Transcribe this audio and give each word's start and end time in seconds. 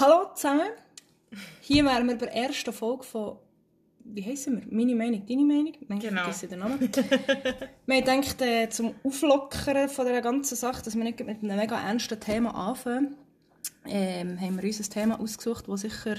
Hallo 0.00 0.30
zusammen. 0.34 0.70
Hier 1.60 1.84
wären 1.84 2.08
wir 2.08 2.16
bei 2.16 2.24
der 2.24 2.34
ersten 2.34 2.72
Folge 2.72 3.02
von. 3.02 3.36
Wie 4.02 4.24
heissen 4.24 4.58
wir? 4.58 4.66
Meine 4.74 4.94
Meinung, 4.94 5.26
deine 5.26 5.44
Meinung? 5.44 5.74
Nein, 5.88 5.98
ich 5.98 6.08
Genau. 6.08 6.22
vergesse 6.22 6.48
den 6.48 6.60
Namen. 6.60 6.80
wir 7.86 7.96
haben 7.96 8.20
gedacht, 8.22 8.40
äh, 8.40 8.70
zum 8.70 8.94
Auflockern 9.04 9.90
von 9.90 10.06
dieser 10.06 10.22
ganzen 10.22 10.56
Sache, 10.56 10.82
dass 10.82 10.96
wir 10.96 11.04
nicht 11.04 11.20
mit 11.20 11.42
einem 11.42 11.54
mega 11.54 11.78
ernsten 11.78 12.18
Thema 12.18 12.54
anfangen, 12.54 13.14
ähm, 13.84 14.40
haben 14.40 14.56
wir 14.56 14.64
uns 14.64 14.80
ein 14.80 14.90
Thema 14.90 15.20
ausgesucht, 15.20 15.68
das 15.68 15.82
sicher 15.82 16.16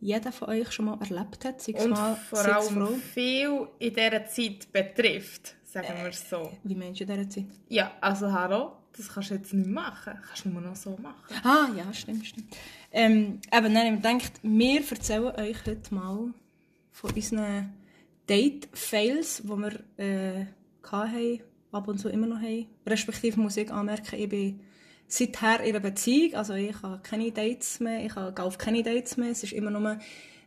jeder 0.00 0.32
von 0.32 0.48
euch 0.48 0.72
schon 0.72 0.86
mal 0.86 0.98
erlebt 1.00 1.44
hat. 1.44 1.60
Sei 1.60 1.72
es 1.76 1.84
Und 1.84 1.90
mal, 1.90 2.16
vor 2.16 2.38
allem 2.38 2.96
viel 2.96 3.68
in 3.78 3.92
dieser 3.94 4.24
Zeit 4.24 4.72
betrifft, 4.72 5.54
sagen 5.64 5.88
wir 6.00 6.08
es 6.08 6.30
so. 6.30 6.50
Wie 6.64 6.74
meinst 6.74 7.00
du 7.00 7.04
in 7.04 7.10
dieser 7.10 7.28
Zeit? 7.28 7.44
Ja, 7.68 7.92
also 8.00 8.32
hallo, 8.32 8.72
das 8.96 9.08
kannst 9.08 9.30
du 9.30 9.34
jetzt 9.34 9.52
nicht 9.52 9.68
machen. 9.68 10.14
Kannst 10.26 10.44
du 10.44 10.50
nur 10.50 10.60
noch 10.60 10.76
so 10.76 10.96
machen. 11.00 11.34
Ah, 11.44 11.68
ja, 11.76 11.92
stimmt, 11.92 12.26
stimmt. 12.26 12.56
Ähm, 12.90 13.40
eben, 13.52 13.72
nein, 13.72 13.96
ich 13.96 14.02
denkt, 14.02 14.32
wir 14.42 14.82
erzählen 14.88 15.34
euch 15.34 15.66
heute 15.66 15.94
mal 15.94 16.34
von 16.90 17.10
unseren 17.10 17.72
Date-Fails, 18.28 19.42
die 19.44 19.48
wir 19.48 19.80
äh, 19.96 20.46
hatten, 20.90 21.40
ab 21.72 21.88
und 21.88 21.98
zu 21.98 22.08
immer 22.08 22.26
noch 22.26 22.40
haben. 22.40 22.66
Respektive 22.86 23.40
muss 23.40 23.56
ich 23.56 23.72
anmerken, 23.72 24.20
ich 24.20 24.28
bin 24.28 24.60
seither 25.08 25.60
in 25.60 25.70
einer 25.70 25.80
Beziehung, 25.80 26.34
also 26.34 26.54
ich 26.54 26.80
habe 26.82 27.00
keine 27.02 27.32
Dates 27.32 27.80
mehr, 27.80 28.04
ich 28.04 28.14
habe 28.14 28.42
auf 28.42 28.58
keine 28.58 28.82
Dates 28.82 29.16
mehr. 29.16 29.30
Es 29.30 29.42
ist 29.42 29.52
immer 29.52 29.70
nur 29.70 29.98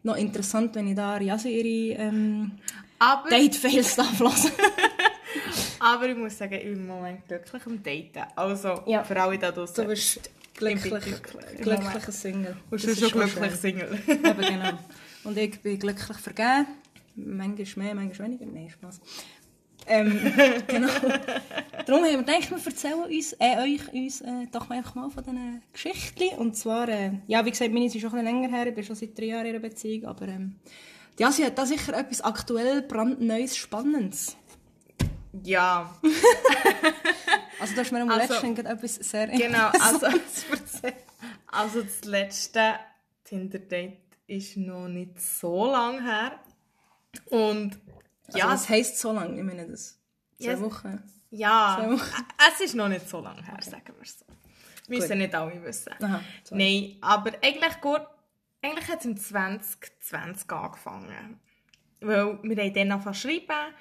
noch 0.04 0.16
interessant, 0.16 0.76
wenn 0.76 0.88
ich 0.88 0.96
da 0.96 1.16
Riase 1.16 1.50
ihre 1.50 2.00
ähm, 2.00 2.52
Date-Fails 3.30 3.98
hören. 3.98 4.34
aber 5.86 6.10
ich 6.10 6.18
muss 6.18 6.36
sagen, 6.38 6.56
ich 6.56 6.64
bin 6.64 6.74
im 6.74 6.88
Moment 6.88 7.28
glücklich 7.28 7.66
am 7.68 7.84
Daten. 7.84 8.32
Also, 8.36 8.82
Ja. 8.88 9.04
für 9.04 9.22
alle 9.22 9.38
da 9.38 9.52
draussen. 9.52 9.84
Du 9.84 9.88
bist 9.90 10.32
glücklich, 10.56 10.92
glücklicher. 11.62 12.12
Single. 12.12 12.58
Und 12.72 12.84
Das 12.84 12.98
schon 12.98 13.04
ist 13.08 13.14
glücklich 13.14 13.52
schön. 13.52 13.60
Single. 13.60 14.00
Eben, 14.08 14.42
genau. 14.42 14.80
Und 15.26 15.38
ich 15.38 15.60
bin 15.62 15.78
glücklich 15.78 16.18
vergeben. 16.18 16.66
Manchmal 17.16 17.86
mehr, 17.86 17.96
manchmal 17.96 18.28
weniger. 18.30 18.46
Nein, 18.48 18.70
Spaß. 18.72 19.00
Ähm, 19.88 20.20
genau. 20.68 20.88
Darum 21.86 22.04
haben 22.04 22.12
wir 22.12 22.18
gedacht, 22.18 22.50
wir 22.50 22.66
erzählen 22.66 23.04
uns, 23.04 23.34
äh, 23.34 23.58
euch 23.60 23.94
uns 23.94 24.22
äh, 24.22 24.48
doch 24.52 24.68
einfach 24.72 24.96
mal 24.96 25.12
von 25.12 25.24
diesen 25.24 25.62
Geschichten. 25.72 26.30
Und 26.40 26.58
zwar, 26.58 26.90
äh, 26.90 27.12
ja, 27.28 27.46
wie 27.46 27.52
gesagt, 27.52 27.72
meine 27.72 27.90
sind 27.92 28.02
schon 28.02 28.10
ein 28.16 28.26
bisschen 28.26 28.42
länger 28.42 28.58
her. 28.58 28.68
Ich 28.68 28.74
bin 28.74 28.84
schon 28.84 28.96
seit 28.96 29.16
drei 29.18 29.26
Jahren 29.26 29.46
in 29.46 29.52
einer 29.52 29.60
Beziehung. 29.60 30.06
Aber 30.06 30.28
ähm, 30.28 30.56
ja, 31.20 31.32
sie 31.32 31.46
hat 31.46 31.58
da 31.60 31.66
sicher 31.68 31.96
etwas 31.96 32.22
aktuell 32.22 32.82
brandneues, 32.82 33.56
Spannendes. 33.56 34.36
Ja, 35.44 35.94
Also 37.60 37.74
da 37.76 37.82
hast 37.82 37.92
du 37.92 37.96
mir 37.96 38.02
am 38.02 38.10
Also, 38.10 38.34
letzten 38.34 38.66
etwas 38.66 38.96
sehr 38.96 39.28
genau. 39.28 39.70
Also, 39.80 40.08
also 41.48 41.82
das 41.82 42.04
letzte 42.06 42.76
Tinder-Date 43.24 43.98
ist 44.28 44.58
noch 44.58 44.88
nicht 44.88 45.20
so 45.22 45.72
lang 45.72 46.02
her. 46.04 46.40
Und 47.28 47.80
Also, 48.28 48.38
ja, 48.40 48.48
das 48.52 48.68
heisst 48.70 49.00
so 49.00 49.12
lange, 49.14 49.38
ich 49.38 49.44
meine 49.44 49.68
das. 49.68 50.00
Zwei 50.38 50.52
Ja, 50.52 50.60
Wochen. 50.60 51.04
Ja, 51.32 51.78
Zwei 51.80 51.92
es 52.54 52.60
ist 52.62 52.76
noch 52.76 52.90
nicht 52.90 53.08
so 53.10 53.22
lange 53.22 53.44
her, 53.44 53.58
sagen 53.62 53.94
wir 53.96 54.02
es 54.04 54.20
so. 54.20 54.26
Müssen 54.88 55.08
Gut. 55.10 55.18
nicht 55.18 55.34
alle 55.36 55.64
wissen. 55.64 55.94
Aha, 56.02 56.22
sorry. 56.44 56.64
Nein, 56.64 56.98
aber 57.02 57.32
eigentlich 57.42 57.82
gut, 57.82 58.02
eigentlich 58.62 58.88
hat 58.88 59.00
es 59.00 59.06
im 59.06 59.18
2020 59.18 60.52
angefangen. 60.52 61.40
Weil 62.02 62.38
wir 62.44 62.64
haben 62.64 62.74
dann 62.74 62.92
angefangen 62.92 63.16
schreiben 63.16 63.74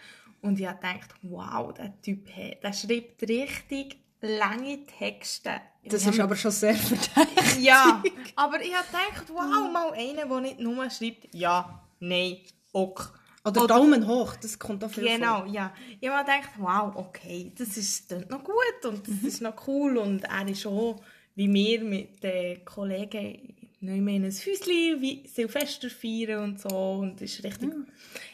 und 0.44 0.60
ich 0.60 0.66
habe 0.66 0.76
gedacht, 0.76 1.14
wow, 1.22 1.72
der 1.72 2.00
Typ, 2.02 2.28
hey, 2.30 2.58
der 2.62 2.72
schreibt 2.72 3.22
richtig 3.22 3.96
lange 4.20 4.84
Texte. 4.86 5.60
Das 5.84 6.06
ist 6.06 6.20
aber 6.20 6.36
schon 6.36 6.50
sehr 6.50 6.74
verdächtig. 6.74 7.58
Ja, 7.64 8.02
aber 8.36 8.60
ich 8.60 8.74
habe 8.74 8.86
gedacht, 8.86 9.24
wow, 9.28 9.72
mal 9.72 9.92
einer, 9.92 10.26
der 10.26 10.40
nicht 10.40 10.60
nur 10.60 10.88
schreibt, 10.90 11.34
ja, 11.34 11.82
nein, 12.00 12.38
ok. 12.72 13.12
Oder, 13.46 13.66
Daumen 13.66 14.06
hoch, 14.06 14.36
das 14.36 14.58
kommt 14.58 14.82
auch 14.84 14.90
viel 14.90 15.04
Genau, 15.04 15.44
ja. 15.46 15.74
Ich 16.00 16.08
habe 16.08 16.24
gedacht, 16.24 16.50
wow, 16.56 16.96
okay, 16.96 17.52
das 17.56 17.76
ist 17.76 18.08
klingt 18.08 18.30
noch 18.30 18.42
gut 18.42 18.84
und 18.86 19.06
das 19.06 19.22
ist 19.22 19.42
noch 19.42 19.66
cool 19.66 19.98
und 19.98 20.24
er 20.24 20.48
ist 20.48 20.66
auch, 20.66 21.00
wie 21.34 21.52
wir 21.52 21.80
mit 21.82 22.22
den 22.22 22.64
Kollegen 22.64 23.54
neu 23.80 23.96
in 23.96 24.08
ein 24.08 24.24
Häuschen 24.24 25.00
wie 25.00 25.26
Silvester 25.26 25.90
feiern 25.90 26.42
und 26.42 26.60
so 26.60 26.98
und 27.00 27.20
das 27.20 27.30
ist 27.30 27.44
richtig, 27.44 27.70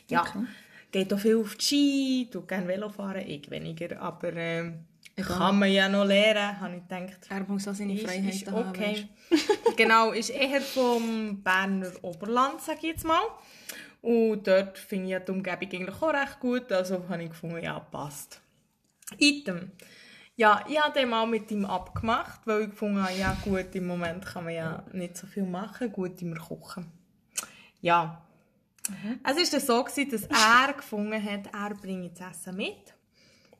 ja, 0.09 0.23
okay. 0.23 0.47
Geht 0.91 1.13
auch 1.13 1.19
viel 1.19 1.37
auf 1.37 1.55
die 1.57 1.65
Ski, 1.65 2.29
tut 2.31 2.49
gerne 2.49 2.67
Velo 2.69 2.89
fahren, 2.89 3.25
ich 3.27 3.51
weniger, 3.51 4.01
aber 4.01 4.33
Egal. 4.33 5.39
kann 5.39 5.59
man 5.59 5.71
ja 5.71 5.89
noch 5.89 6.05
lernen, 6.05 6.61
habe 6.61 6.77
ich 6.77 6.83
gedacht. 6.83 7.27
Er 7.29 7.45
muss 7.45 7.69
auch 7.69 7.75
seine 7.75 7.95
Ist, 7.95 8.05
Freiheit 8.05 8.35
ist 8.35 8.51
haben. 8.51 8.69
okay. 8.69 9.09
genau, 9.77 10.13
ist 10.13 10.31
eher 10.31 10.61
vom 10.61 11.43
Berner 11.43 11.93
Oberland, 12.03 12.61
sage 12.61 12.79
ich 12.83 12.89
jetzt 12.89 13.05
mal. 13.05 13.23
Und 14.03 14.47
dort 14.47 14.79
finde 14.79 15.05
ich 15.07 15.11
ja 15.11 15.21
die 15.21 15.31
Umgebung 15.33 15.69
eigentlich 15.73 16.03
auch 16.03 16.13
recht 16.15 16.41
gut. 16.41 16.73
Also 16.73 17.05
habe 17.09 17.23
ich 17.23 17.31
gefunden, 17.31 17.63
ja, 17.63 17.79
passt. 17.79 18.41
Item. 19.19 19.73
Ja, 20.37 20.65
ich 20.67 20.81
habe 20.81 20.99
den 20.99 21.11
mal 21.11 21.27
mit 21.27 21.51
ihm 21.51 21.67
abgemacht, 21.67 22.41
weil 22.47 22.63
ich 22.63 22.71
gefunden 22.71 23.03
habe, 23.03 23.13
ja 23.13 23.37
gut, 23.45 23.75
im 23.75 23.87
Moment 23.87 24.25
kann 24.25 24.45
man 24.45 24.55
ja 24.55 24.83
nicht 24.93 25.19
so 25.19 25.27
viel 25.27 25.45
machen, 25.45 25.93
gut 25.93 26.23
immer 26.23 26.39
kochen. 26.39 26.91
Ja. 27.83 28.23
Es 29.23 29.37
war 29.37 29.45
dann 29.59 29.61
so, 29.61 29.85
gewesen, 29.85 30.11
dass 30.11 30.25
er 30.67 30.73
gefunden 30.73 31.23
hat, 31.23 31.53
er 31.53 31.75
bringe 31.75 32.11
das 32.11 32.31
Essen 32.39 32.57
mit. 32.57 32.95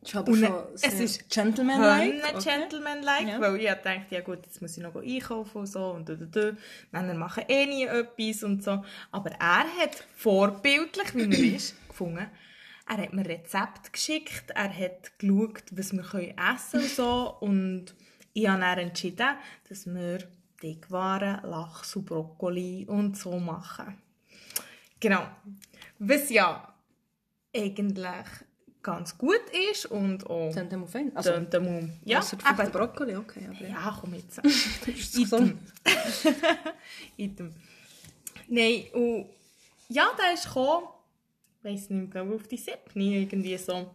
Das 0.01 0.09
ist 0.11 0.17
aber 0.17 0.33
Und 0.33 0.39
schon 0.41 0.65
es 0.75 0.95
ist 1.01 1.29
gentlemanlike. 1.31 2.27
Hönne 2.27 2.43
gentlemanlike, 2.43 3.29
Ja. 3.31 3.41
weil 3.41 3.57
ich 3.61 3.69
dachte, 3.69 4.07
ja 4.11 4.21
gut, 4.23 4.39
jetzt 4.47 4.63
muss 4.63 4.77
ich 4.77 4.83
noch 4.83 4.97
einkaufen 4.97 5.59
und 5.59 5.67
so 5.67 5.91
und 5.91 6.09
da, 6.09 6.15
da. 6.15 6.53
Männer 6.91 7.15
machen 7.15 7.45
eh 7.49 7.67
nie 7.67 7.85
etwas 7.85 8.43
und 8.43 8.63
so. 8.65 8.83
Aber 9.13 9.31
er 9.33 9.65
hat 9.79 10.03
vorbildlich, 10.17 11.15
wie 11.15 11.23
er 11.51 11.55
ist, 11.57 11.77
gefunden, 11.89 12.31
er 12.89 12.97
hat 12.97 13.13
mir 13.13 13.27
Rezept 13.29 13.93
geschickt, 13.93 14.51
er 14.55 14.75
hat 14.75 15.19
geschaut, 15.19 15.65
was 15.73 15.93
wir 15.93 16.03
können 16.03 16.35
essen 16.55 16.81
und 16.81 16.89
so 16.89 17.37
und 17.41 17.95
ich 18.33 18.49
habe 18.49 18.61
dann 18.61 18.79
entschieden, 18.79 19.37
dass 19.69 19.87
wir 19.87 20.19
Dickwaren, 20.63 21.41
Lachs 21.43 21.95
und 21.97 22.07
Brokkoli 22.07 22.87
und 22.89 23.17
so 23.19 23.39
machen. 23.39 23.99
Genau. 25.01 25.27
Was 25.99 26.31
ja 26.31 26.75
eigentlich 27.55 28.27
ganz 28.83 29.17
gut 29.17 29.41
ist 29.71 29.87
und 29.87 30.29
auch 30.29 30.55
dem 30.55 30.87
fein. 30.87 31.15
Also, 31.15 31.33
Mum. 31.61 31.93
Ja, 32.05 32.23
aber, 32.45 32.67
Brokkoli, 32.67 33.17
okay. 33.17 33.49
Aber 33.49 33.63
ja. 33.63 33.69
ja, 33.69 33.99
komm 34.01 34.15
jetzt. 34.15 34.39
ist 34.87 35.15
gesund. 35.17 35.59
Item. 35.85 36.35
Item. 37.17 37.55
Nein, 38.49 38.85
und 38.95 39.27
ja, 39.89 40.11
der 40.19 40.35
ist 40.35 40.45
gekommen, 40.45 40.87
ich 41.59 41.65
weiss 41.65 41.91
nicht, 41.91 42.11
glaube 42.11 42.35
auf 42.35 42.49
die 42.49 42.57
7. 42.57 42.79
irgendwie 42.95 43.57
so. 43.59 43.91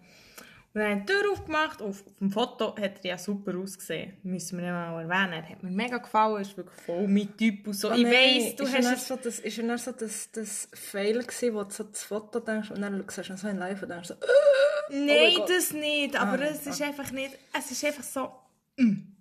Und 0.75 0.81
dann 0.81 0.91
hat 0.99 1.09
die 1.09 1.13
Tür 1.13 1.31
aufgemacht, 1.31 1.81
auf, 1.81 2.05
auf 2.05 2.17
dem 2.19 2.29
Foto 2.29 2.75
hat 2.75 2.99
er 3.03 3.11
ja 3.11 3.17
super 3.17 3.57
ausgesehen, 3.57 4.17
müssen 4.23 4.57
wir 4.57 4.65
ja 4.65 4.91
mal 4.91 5.01
erwähnen. 5.03 5.41
Er 5.41 5.49
hat 5.51 5.63
mir 5.63 5.71
mega 5.71 5.97
gefallen, 5.99 6.41
ist 6.41 6.57
wirklich 6.57 6.81
voll 6.81 7.07
mein 7.07 7.35
Typ 7.37 7.65
und 7.67 7.73
so. 7.73 7.93
ich 7.93 8.05
weiss, 8.05 8.57
du 8.57 8.65
ist 8.65 8.75
hast 8.75 8.85
er 8.85 8.97
so 8.97 9.15
das, 9.15 9.39
ist 9.39 9.57
er 9.57 9.77
so 9.77 9.91
das, 9.93 10.31
das 10.31 10.67
Fail 10.73 11.23
gewesen, 11.23 11.53
wo 11.55 11.63
du 11.63 11.69
so 11.71 11.85
das 11.85 12.03
Foto 12.03 12.41
denkst 12.41 12.71
und 12.71 12.81
dann 12.81 13.01
siehst 13.09 13.29
du 13.29 13.37
so 13.37 13.47
in 13.47 13.57
live 13.57 13.81
und 13.83 13.89
denkst 13.89 14.09
so, 14.09 14.15
Nein, 14.89 15.37
Oh 15.39 15.45
das 15.47 15.71
nicht. 15.71 16.19
Aber 16.19 16.43
Ah, 16.43 16.47
es 16.51 16.67
ist 16.67 16.81
einfach 16.81 17.09
nicht. 17.11 17.31
Es 17.57 17.71
ist 17.71 17.85
einfach 17.85 18.03
so. 18.03 18.31
mm. 18.77 19.14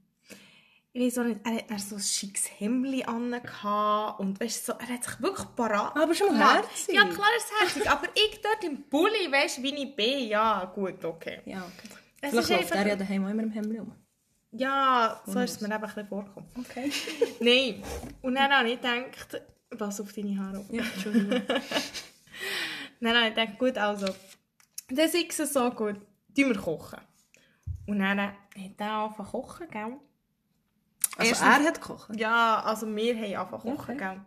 Ich 0.96 1.02
weiß 1.06 1.18
auch 1.18 1.24
nicht, 1.24 1.40
er 1.44 1.56
hat 1.56 1.70
dann 1.70 1.78
so 1.80 1.96
ein 1.96 2.00
schickes 2.00 2.48
Hemdli 2.60 3.02
an 3.02 3.34
und 4.18 4.40
weißt, 4.40 4.66
so, 4.66 4.74
er 4.74 4.88
hat 4.90 5.02
sich 5.02 5.20
wirklich 5.20 5.48
parat 5.56 5.96
Aber 5.96 6.14
schon 6.14 6.36
herzig. 6.36 6.94
Ja, 6.94 7.02
klar 7.04 7.26
ist 7.36 7.50
herzig, 7.60 7.90
aber 7.90 8.06
ich 8.14 8.40
dort 8.40 8.62
im 8.62 8.84
Bulli, 8.88 9.30
weißt 9.30 9.60
wie 9.60 9.74
ich 9.74 9.96
bin, 9.96 10.28
ja, 10.28 10.64
gut, 10.72 11.04
okay. 11.04 11.40
ja, 11.46 11.58
okay. 11.64 11.88
Es 12.20 12.30
Vielleicht 12.30 12.44
ist 12.44 12.48
läuft 12.50 12.62
einfach- 12.72 12.76
er 12.76 12.86
ja 12.90 12.96
daheim 12.96 13.24
auch 13.26 13.30
immer 13.30 13.42
im 13.42 13.50
Hemd 13.50 13.80
um. 13.80 13.92
Ja, 14.52 15.20
so 15.26 15.40
ist 15.40 15.50
es 15.56 15.60
mir 15.60 15.66
eben 15.66 15.74
ein 15.74 15.80
bisschen 15.82 16.06
vorgekommen. 16.06 16.48
Okay. 16.60 16.92
Nein, 17.40 17.82
und 18.22 18.36
dann 18.36 18.52
habe 18.52 18.70
ich 18.70 18.80
gedacht, 18.80 19.42
was 19.70 20.00
auf 20.00 20.12
deine 20.12 20.38
Haare 20.38 20.58
auf. 20.58 20.70
Ja, 20.70 20.84
Entschuldigung. 20.84 21.42
Dann 23.00 23.16
habe 23.16 23.28
ich 23.28 23.34
gedacht, 23.34 23.58
gut, 23.58 23.76
also, 23.76 24.06
das 24.88 25.12
ist 25.14 25.52
so 25.52 25.70
gut, 25.72 25.96
tun 26.36 26.48
wir 26.50 26.54
kochen. 26.56 27.00
Und 27.86 27.98
dann 27.98 28.18
hat 28.20 28.34
er 28.78 28.90
angefangen 28.92 29.26
zu 29.26 29.32
kochen, 29.32 29.68
gell? 29.70 29.96
Also 31.16 31.30
Erstens- 31.30 31.48
er 31.48 31.64
hat 31.64 31.80
gekocht? 31.80 32.16
Ja, 32.16 32.62
also 32.64 32.86
wir 32.94 33.38
haben 33.38 33.50
zu 33.50 33.58
kochen, 33.58 33.98
gell? 33.98 34.20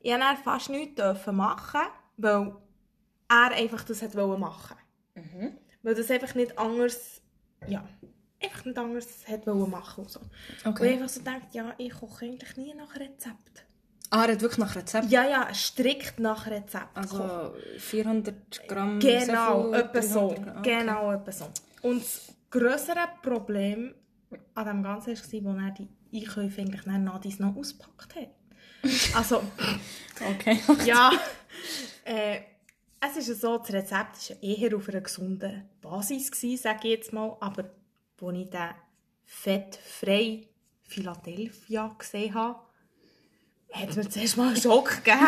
Ich 0.00 0.12
durfte 0.12 0.42
fast 0.42 0.70
nichts 0.70 1.26
machen, 1.26 1.80
weil 2.16 2.56
er 3.28 3.50
einfach 3.52 3.84
das 3.84 4.02
hat 4.02 4.14
machen. 4.14 4.76
Weil 5.82 5.94
das 5.94 6.10
einfach 6.10 6.34
nicht 6.34 6.58
anders, 6.58 7.20
ja, 7.66 7.84
einfach 8.42 8.64
nicht 8.64 8.78
anders 8.78 9.08
hat 9.28 9.46
machen 9.46 10.04
und 10.04 10.10
so. 10.10 10.20
Und 10.20 10.30
Okay. 10.74 10.86
ich 10.86 10.92
einfach 10.94 11.08
so 11.08 11.18
gedacht, 11.20 11.48
ja, 11.52 11.74
ich 11.76 11.92
koche 11.92 12.24
eigentlich 12.26 12.56
nie 12.56 12.74
nach 12.74 12.94
Rezept. 12.94 13.66
Ah, 14.10 14.24
er 14.26 14.32
hat 14.32 14.40
wirklich 14.42 14.58
nach 14.58 14.76
Rezept? 14.76 15.10
Ja, 15.10 15.24
ja, 15.24 15.52
strikt 15.54 16.18
nach 16.20 16.46
Rezept. 16.46 16.94
kochen. 16.94 17.20
Also 17.20 17.54
400 17.78 18.68
Gramm 18.68 18.98
Genau, 19.00 19.72
etwa 19.72 20.02
so. 20.02 20.28
300 20.28 20.44
Gramm. 20.44 20.58
Okay. 20.58 20.78
Genau, 20.78 21.12
etwa 21.12 21.32
so. 21.32 21.44
Und 21.82 22.00
das 22.02 22.34
grössere 22.50 23.08
Problem 23.22 23.94
an 24.54 24.66
dem 24.66 24.82
Ganzen 24.82 25.06
war, 25.08 25.54
als 25.54 25.62
er 25.64 25.70
die 25.72 25.88
Einkäufe 26.12 26.60
eigentlich 26.60 26.82
dann 26.84 27.04
nach 27.04 27.20
dies 27.20 27.38
noch 27.38 27.56
ausgepackt 27.56 28.14
hat. 28.16 28.28
Also, 29.14 29.42
Okay. 30.34 30.58
ja, 30.84 31.12
äh, 32.04 32.40
es 33.00 33.16
ist 33.16 33.28
ja 33.28 33.34
so, 33.34 33.58
das 33.58 33.72
Rezept 33.72 34.30
war 34.30 34.42
eher 34.42 34.76
auf 34.76 34.88
einer 34.88 35.00
gesunden 35.00 35.68
Basis, 35.80 36.30
sage 36.60 36.78
ich 36.84 36.90
jetzt 36.90 37.12
mal, 37.12 37.36
aber 37.40 37.64
als 38.20 38.36
ich 38.38 38.50
den 38.50 38.70
fettfrei 39.24 40.48
Philadelphia 40.82 41.94
gesehen 41.98 42.34
habe, 42.34 42.60
hat 43.72 43.96
mir 43.96 44.08
zuerst 44.08 44.36
mal 44.36 44.48
einen 44.48 44.56
Schock 44.56 44.96
gegeben, 45.04 45.26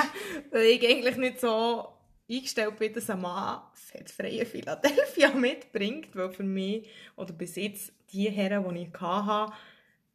weil 0.50 0.62
ich 0.66 0.88
eigentlich 0.88 1.16
nicht 1.16 1.40
so 1.40 1.88
eingestellt 2.30 2.78
bin, 2.78 2.92
dass 2.92 3.10
ein 3.10 3.20
Mann 3.20 3.62
fettfreie 3.72 4.46
Philadelphia 4.46 5.30
mitbringt, 5.34 6.14
weil 6.14 6.30
für 6.30 6.42
mich, 6.44 6.88
oder 7.16 7.32
bis 7.32 7.56
jetzt, 7.56 7.92
die 8.12 8.30
Herren, 8.30 8.72
die 8.74 8.82
ich 8.92 9.00
hatte, 9.00 9.52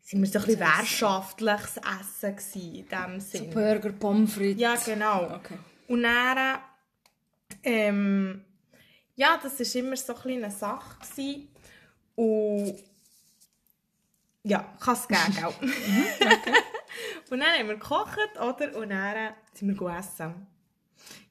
sind 0.09 0.21
wir 0.21 0.27
so 0.27 0.39
ein 0.39 0.45
bisschen 0.45 0.59
wirtschaftliches 0.61 1.77
Essen 1.77 2.35
gewesen, 2.35 2.75
in 2.75 2.88
dem 2.88 3.19
Sinne. 3.19 3.53
Burger, 3.53 3.91
Pommes 3.91 4.33
frites. 4.33 4.59
Ja, 4.59 4.75
genau. 4.75 5.35
Okay. 5.35 5.59
Und 5.88 6.01
dann, 6.01 6.59
ähm, 7.61 8.44
ja, 9.15 9.39
das 9.41 9.59
war 9.59 9.81
immer 9.81 9.95
so 9.95 10.15
ein 10.15 10.31
eine 10.31 10.50
Sache. 10.50 10.97
Gewesen. 11.00 11.50
Und 12.15 12.83
ja, 14.41 14.75
kann 14.79 14.95
es 14.95 15.07
geben, 15.07 15.35
gell? 15.35 15.69
Und 17.29 17.39
dann 17.39 17.59
haben 17.59 17.67
wir 17.67 17.75
gekocht, 17.75 18.17
oder? 18.35 18.75
Und 18.77 18.89
dann 18.89 19.35
sind 19.53 19.67
wir 19.67 19.75
gegessen. 19.75 20.47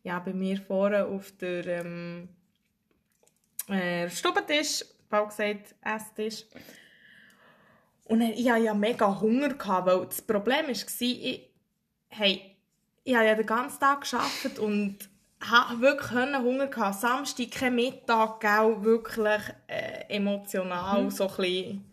Ja, 0.04 0.20
bei 0.20 0.32
mir 0.32 0.56
vorne 0.56 1.04
auf 1.04 1.32
der 1.32 1.66
ähm, 1.66 2.28
äh, 3.66 4.08
Stubentisch, 4.08 4.84
bald 5.10 5.30
gesagt, 5.30 5.74
Esstisch. 5.82 6.44
Und 8.08 8.20
dann, 8.20 8.32
ich 8.32 8.50
hatte 8.50 8.64
ja 8.64 8.74
mega 8.74 9.20
Hunger, 9.20 9.50
gehabt, 9.50 9.86
weil 9.86 10.06
das 10.06 10.22
Problem 10.22 10.66
war, 10.66 10.70
ich, 10.70 11.50
hey, 12.08 12.56
ich 13.04 13.14
habe 13.14 13.26
ja 13.26 13.34
den 13.34 13.46
ganzen 13.46 13.80
Tag 13.80 14.10
gearbeitet 14.10 14.58
und 14.58 14.96
hatte 15.40 15.80
wirklich 15.80 16.10
Hunger 16.10 16.66
gehabt. 16.66 17.00
Samstag, 17.00 17.50
kein 17.50 17.74
Mittag, 17.74 18.40
gell, 18.40 18.82
wirklich 18.82 19.42
äh, 19.66 20.04
emotional, 20.08 21.10
so 21.10 21.28
ein 21.28 21.36
bisschen. 21.36 21.84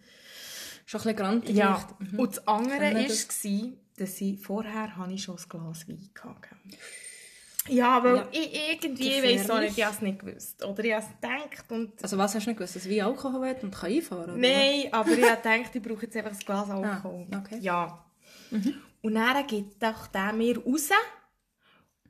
Schon 0.86 1.02
ein 1.02 1.04
bisschen 1.04 1.16
grantig. 1.16 1.56
Ja. 1.56 1.88
Mhm. 2.00 2.20
Und 2.20 2.30
das 2.32 2.48
andere 2.48 2.82
war, 2.82 3.04
das? 3.04 3.28
dass 3.98 4.22
ich 4.22 4.40
vorher 4.40 4.96
habe 4.96 5.14
ich 5.14 5.24
schon 5.24 5.38
ein 5.38 5.50
Glas 5.50 5.88
Wein 5.88 6.10
hatte. 6.24 6.56
Ja, 7.68 8.04
weil 8.04 8.18
Ja. 8.18 8.28
ich 8.32 8.72
irgendwie, 8.72 9.10
ich 9.10 9.24
weiss 9.24 9.50
auch 9.50 9.60
nicht, 9.60 9.78
ich 9.78 9.84
habe 9.84 9.96
es 9.96 10.02
nicht 10.02 10.20
gewusst. 10.20 10.64
Oder 10.64 10.84
ich 10.84 10.94
habe 10.94 11.04
es 11.06 11.10
gedacht 11.22 11.72
und... 11.72 12.04
Also 12.04 12.18
was 12.18 12.36
hast 12.36 12.46
du 12.46 12.50
nicht 12.52 12.58
gewusst, 12.58 12.76
dass 12.76 12.90
Wein 12.90 13.02
Alkohol 13.02 13.50
hat 13.50 13.64
und 13.64 13.74
kann 13.74 13.92
einfahren 13.92 14.24
oder? 14.32 14.38
Nein, 14.38 14.88
aber 14.92 15.12
ich 15.12 15.24
habe 15.30 15.42
gedacht, 15.42 15.76
ich 15.76 15.82
brauche 15.82 16.04
jetzt 16.04 16.16
einfach 16.16 16.32
ein 16.32 16.40
Glas 16.40 16.70
Alkohol. 16.70 17.28
Ah, 17.32 17.38
okay. 17.40 17.58
Ja. 17.62 18.06
Und 19.02 19.16
dann 19.16 19.48
gibt 19.48 19.82
doch 19.82 20.08
der 20.08 20.34
mir 20.34 20.58
raus. 20.64 20.90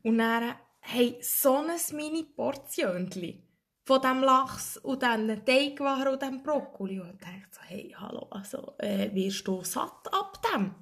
Und 0.04 0.18
dann, 0.18 0.56
hey, 0.82 1.18
so 1.22 1.58
ein 1.58 1.96
Mini-Portionchen 1.96 3.42
von 3.86 4.02
diesem 4.02 4.22
Lachs 4.24 4.78
und 4.78 5.02
diesen 5.02 5.46
Teigwaren 5.46 6.10
und 6.14 6.22
diesem 6.22 6.44
Brokkoli. 6.44 7.00
Und 7.00 7.14
ich 7.14 7.20
dachte 7.20 7.48
so, 7.52 7.62
hey, 7.68 7.96
hallo, 7.98 8.28
also, 8.30 8.74
äh, 8.80 9.10
wirst 9.14 9.48
du 9.48 9.64
satt 9.64 10.12
ab 10.12 10.40
dem? 10.54 10.76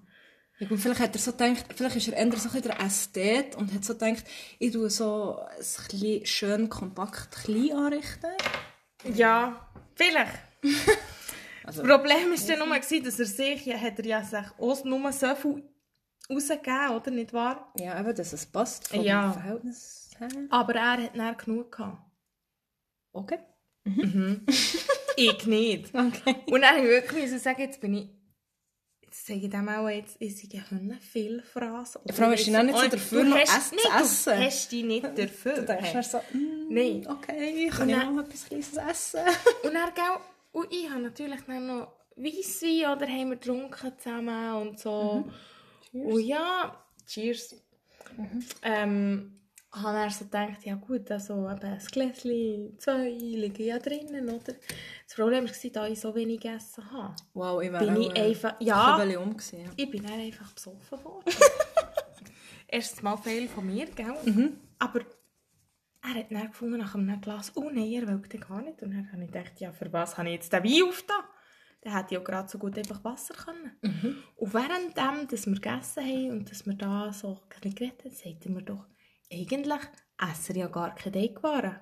Ja, 0.63 0.69
gut, 0.69 0.79
vielleicht 0.79 1.01
hat 1.01 1.13
er 1.13 1.19
so 1.19 1.33
gedacht, 1.33 1.65
vielleicht 1.75 1.97
ist 1.97 2.07
er 2.07 2.13
eher 2.13 2.37
so 2.37 2.49
ein 2.49 2.61
der 2.61 2.79
Ästhet 2.79 3.57
und 3.57 3.73
hat 3.73 3.83
so 3.83 3.95
gedacht, 3.95 4.23
ich 4.59 4.71
tue 4.71 4.89
so 4.89 5.37
ein 5.41 6.25
schön 6.25 6.69
kompakt 6.69 7.31
klein 7.31 7.73
anrichten. 7.73 8.31
Ja, 9.13 9.69
vielleicht. 9.95 10.39
Also, 11.65 11.83
Das 11.83 11.91
Problem 11.99 12.31
war 12.31 12.47
dann 12.47 12.69
nur, 12.69 12.79
gewesen, 12.79 13.03
dass 13.03 13.19
er 13.19 13.25
sich, 13.25 13.65
ja, 13.65 13.77
hat 13.77 13.99
er 13.99 14.05
ja 14.05 14.23
sich 14.23 14.45
auch 14.57 14.85
nur 14.85 15.11
so 15.11 15.35
viel 15.35 15.63
rausgegeben, 16.29 16.89
oder 16.95 17.11
nicht 17.11 17.33
wahr? 17.33 17.73
ja, 17.77 17.99
eben, 17.99 18.15
dass 18.15 18.31
es 18.31 18.45
passt 18.45 18.87
vom 18.87 19.01
Ja. 19.01 19.33
Verhältnis 19.33 20.11
her. 20.17 20.29
Aber 20.49 20.75
er 20.75 20.91
hat 20.93 21.17
dann 21.17 21.37
genug 21.37 21.73
gehabt. 21.75 22.09
Okay. 23.11 23.39
Ich 25.15 25.45
nicht. 25.45 25.93
Okay. 25.93 26.37
Und 26.47 26.61
dann 26.61 26.77
habe 26.77 26.79
ich 26.79 26.85
wirklich 26.85 27.29
sagen, 27.41 27.61
jetzt 27.61 27.79
bin 27.79 27.93
ich... 27.93 28.09
Jetzt 29.13 29.27
sage 29.27 29.41
ich 29.41 29.49
dem 29.51 29.69
auch, 29.69 29.87
jetzt 29.89 30.15
ist 30.19 30.43
ich 30.43 30.59
eine 30.71 30.97
Vielfraß. 30.99 32.03
Oder 32.03 32.13
Vor 32.15 32.25
allem 32.25 32.35
dich 32.35 32.47
noch 32.47 32.63
nicht 32.63 32.79
so 32.79 32.87
dafür, 32.87 33.23
noch 33.23 33.37
hast- 33.37 33.55
Ess- 33.55 33.69
zu 33.69 33.77
essen. 34.31 34.39
Du 34.39 34.45
hast 34.47 34.71
dich 34.71 34.83
nicht 34.83 35.03
dafür. 35.19 35.53
Du 35.53 35.65
denkst 35.65 35.91
dann 35.93 36.03
so, 36.03 36.17
mm, 36.33 36.73
Nein. 36.73 37.07
okay, 37.07 37.69
kann 37.69 37.89
ich 37.89 37.95
dann- 37.95 38.15
noch 38.15 38.23
etwas 38.23 38.45
Kleines 38.45 38.75
essen? 38.75 39.19
Und 39.63 39.73
dann, 39.75 39.93
gell, 39.93 40.03
und 40.51 40.73
ich 40.73 40.89
habe 40.89 41.01
natürlich 41.03 41.41
dann 41.45 41.67
noch 41.67 41.93
Weisswein 42.15 42.91
oder 42.97 43.07
haben 43.07 43.29
wir 43.29 43.35
getrunken 43.37 43.91
zusammen 43.99 44.53
und 44.55 44.79
so. 44.79 45.25
Und 45.93 46.19
ja, 46.21 46.75
cheers. 47.05 47.55
Ähm, 48.63 49.39
habe 49.81 49.97
dann 49.97 50.09
so 50.11 50.25
gedacht, 50.25 50.63
ja 50.65 50.75
gut, 50.75 51.09
also 51.09 51.49
eben 51.49 51.63
ein 51.63 51.79
Gläschen, 51.91 52.77
zwei 52.79 53.09
liegen 53.09 53.63
ja 53.65 53.79
drinnen, 53.79 54.29
oder? 54.29 54.53
Das 55.05 55.15
Problem 55.15 55.45
war, 55.45 55.69
da 55.71 55.87
ich 55.87 55.99
so 55.99 56.13
wenig 56.13 56.41
gegessen 56.41 56.91
habe. 56.91 57.15
Wow, 57.33 57.61
ich 57.61 57.71
wäre 57.71 57.85
Bin 57.85 58.01
ich 58.01 58.11
auch, 58.11 58.15
äh, 58.15 58.21
einfach- 58.27 58.55
ja. 58.61 58.97
ein 58.97 59.17
um 59.17 59.31
gewesen, 59.35 59.61
ja. 59.63 59.69
Ich 59.75 59.89
bin 59.89 60.03
dann 60.03 60.13
einfach 60.19 60.51
besoffen 60.53 61.03
worden. 61.03 61.23
Erstes 62.67 63.01
Mal 63.01 63.17
Fehl 63.17 63.47
von 63.47 63.65
mir, 63.65 63.85
gell? 63.87 64.15
Mhm. 64.25 64.57
Aber 64.79 65.01
er 66.01 66.13
hat 66.19 66.31
dann 66.31 66.47
gefunden 66.47 66.77
nach 66.79 66.95
einem 66.95 67.21
Glas, 67.21 67.51
oh 67.55 67.69
nein, 67.71 67.91
er 67.91 68.07
wollte 68.07 68.37
gar 68.37 68.61
nicht. 68.61 68.81
Und 68.81 68.91
dann 68.91 69.11
habe 69.11 69.23
ich 69.23 69.31
gedacht, 69.31 69.59
ja, 69.59 69.71
für 69.71 69.91
was 69.93 70.17
habe 70.17 70.27
ich 70.29 70.35
jetzt 70.35 70.51
den 70.53 70.63
Wein 70.63 70.89
aufgetan? 70.89 71.23
Dann 71.81 71.93
hätte 71.95 72.05
ich 72.07 72.11
ja 72.13 72.19
gerade 72.19 72.49
so 72.49 72.57
gut 72.57 72.77
einfach 72.77 73.03
Wasser 73.03 73.33
können. 73.33 73.71
Mhm. 73.81 74.23
Und 74.35 74.53
während 74.53 74.97
dem, 74.97 75.27
dass 75.29 75.45
wir 75.45 75.53
gegessen 75.55 76.03
haben 76.03 76.29
und 76.31 76.51
dass 76.51 76.65
wir 76.65 76.73
da 76.75 77.11
so 77.13 77.39
geredet 77.49 78.03
haben, 78.03 78.11
sagte 78.11 78.49
mir 78.49 78.61
doch, 78.63 78.85
eigentlich 79.33 79.79
essen 80.21 80.55
ja 80.55 80.67
gar 80.67 80.95
keine 80.95 81.13
Teigwaren. 81.15 81.79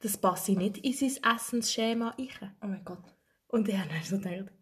Das 0.00 0.16
passt 0.16 0.48
nicht 0.48 0.78
in 0.78 0.92
sein 0.92 1.34
Essensschema 1.34 2.10
rein. 2.10 2.56
Oh 2.62 2.66
mein 2.66 2.84
Gott. 2.84 3.02
Und 3.48 3.68
ich 3.68 3.76
habe 3.76 3.88
dann 3.88 4.02
so 4.02 4.18
gedacht, 4.18 4.52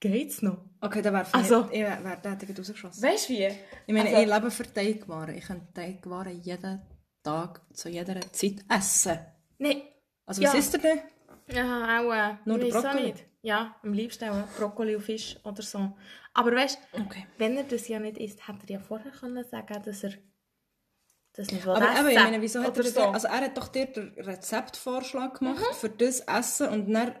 geht's 0.00 0.42
noch? 0.42 0.64
Okay, 0.80 1.00
dann 1.02 1.14
wäre 1.14 1.26
Also- 1.34 1.64
ich 1.70 1.80
wäre 1.80 2.04
wär 2.04 2.20
tätig 2.22 2.58
rausgeschossen. 2.58 3.02
Weißt 3.02 3.28
du 3.28 3.32
wie? 3.34 3.46
Ich 3.46 3.94
meine, 3.94 4.10
Also- 4.10 4.22
ich 4.22 4.28
lebe 4.34 4.50
für 4.50 4.72
Teigwaren. 4.72 5.34
Ich 5.34 5.44
kann 5.44 5.72
Teigwaren 5.72 6.40
jeden 6.42 6.82
Tag 7.22 7.60
zu 7.72 7.88
jeder 7.88 8.20
Zeit 8.32 8.64
essen. 8.68 9.18
Nein. 9.58 9.82
Also 10.26 10.42
was 10.42 10.52
Ja. 10.52 10.74
ihr 10.74 10.78
denn? 10.80 11.00
Ja, 11.56 12.00
auch 12.00 12.12
äh, 12.12 12.36
Nur 12.44 12.58
ich 12.60 12.72
der 12.72 12.80
Brokkoli? 12.80 13.02
nicht. 13.04 13.24
Ja, 13.42 13.76
am 13.82 13.92
liebsten 13.92 14.28
auch 14.28 14.46
Brokkoli 14.58 14.96
und 14.96 15.02
Fisch 15.02 15.36
oder 15.44 15.62
so. 15.62 15.96
Aber 16.34 16.52
weißt 16.52 16.78
du, 16.92 17.00
Okay. 17.02 17.26
wenn 17.38 17.56
er 17.56 17.64
das 17.64 17.86
ja 17.88 17.98
nicht 18.00 18.18
isst, 18.18 18.46
hätte 18.46 18.66
er 18.66 18.74
ja 18.74 18.80
vorher 18.80 19.12
können 19.12 19.44
sagen 19.44 19.82
dass 19.84 20.02
er 20.04 20.12
das 21.36 21.50
nicht 21.50 21.66
Aber 21.66 21.78
essen 21.90 21.98
eben, 22.06 22.08
ich 22.08 22.24
meine, 22.24 22.42
wieso 22.42 22.62
hat 22.62 22.76
er 22.76 22.82
das, 22.82 22.94
so. 22.94 23.00
also 23.02 23.26
er 23.28 23.40
hat 23.40 23.56
doch 23.56 23.68
dir 23.68 23.86
den 23.86 24.14
Rezeptvorschlag 24.18 25.38
gemacht 25.38 25.64
für 25.74 25.90
das 25.90 26.20
Essen 26.20 26.68
und 26.68 26.92
dann 26.92 27.14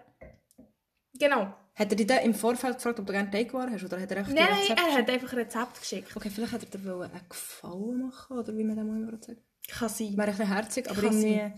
Genau. 1.18 1.54
hat 1.74 1.90
er 1.90 1.96
dich 1.96 2.06
dann 2.06 2.18
im 2.24 2.34
Vorfeld 2.34 2.76
gefragt, 2.76 2.98
ob 3.00 3.06
du 3.06 3.12
gerne 3.12 3.30
Teigwaren 3.30 3.72
hast 3.72 3.84
oder 3.84 4.00
hat 4.00 4.10
er 4.10 4.18
echt 4.18 4.30
Nein, 4.30 4.46
Rezepte 4.46 4.82
er 4.82 4.94
hat 4.98 5.10
einfach 5.10 5.32
ein 5.32 5.38
Rezept 5.38 5.80
geschickt. 5.80 6.16
Okay, 6.16 6.30
vielleicht 6.30 6.52
hat 6.52 6.62
er 6.62 6.78
dir 6.78 7.00
einen 7.00 7.28
Gefallen 7.28 8.06
machen 8.06 8.38
oder 8.38 8.56
wie 8.56 8.64
man 8.64 8.78
auch 8.78 8.82
immer 8.82 9.10
sagt. 9.20 9.40
Kann 9.68 9.88
sein. 9.88 10.16
Wäre 10.16 10.22
ein 10.22 10.36
bisschen 10.36 10.52
herzig, 10.52 10.90
aber 10.90 11.00
Kann 11.00 11.12
irgendwie... 11.12 11.52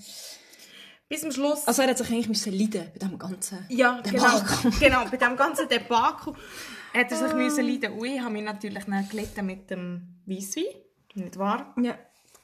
Bis 1.09 1.23
zum 1.23 1.33
Schluss. 1.33 1.67
Also 1.67 1.83
er 1.83 1.89
hat 1.89 1.99
sich 1.99 2.11
eigentlich 2.11 2.29
müssen 2.29 2.53
leiden 2.53 2.91
bei 2.93 2.99
dem 2.99 3.19
Ganzen. 3.19 3.65
ja, 3.71 4.01
genau. 4.03 4.39
Debakel. 4.39 4.71
genau. 4.81 5.05
Bei 5.11 5.17
dem 5.17 5.37
ganzen 5.37 5.67
Debakel 5.69 6.35
hat 6.95 7.11
er 7.11 7.17
sich 7.17 7.33
müssen 7.35 7.67
leiden. 7.67 7.93
Und 7.99 8.05
ich 8.05 8.21
habe 8.21 8.33
mich 8.33 8.43
natürlich 8.45 8.85
dann 8.85 9.09
gelitten 9.09 9.47
mit 9.47 9.71
dem 9.71 10.21
Weisswein. 10.27 10.65
Nicht 11.15 11.39
wahr? 11.39 11.75
Ja. 11.83 11.99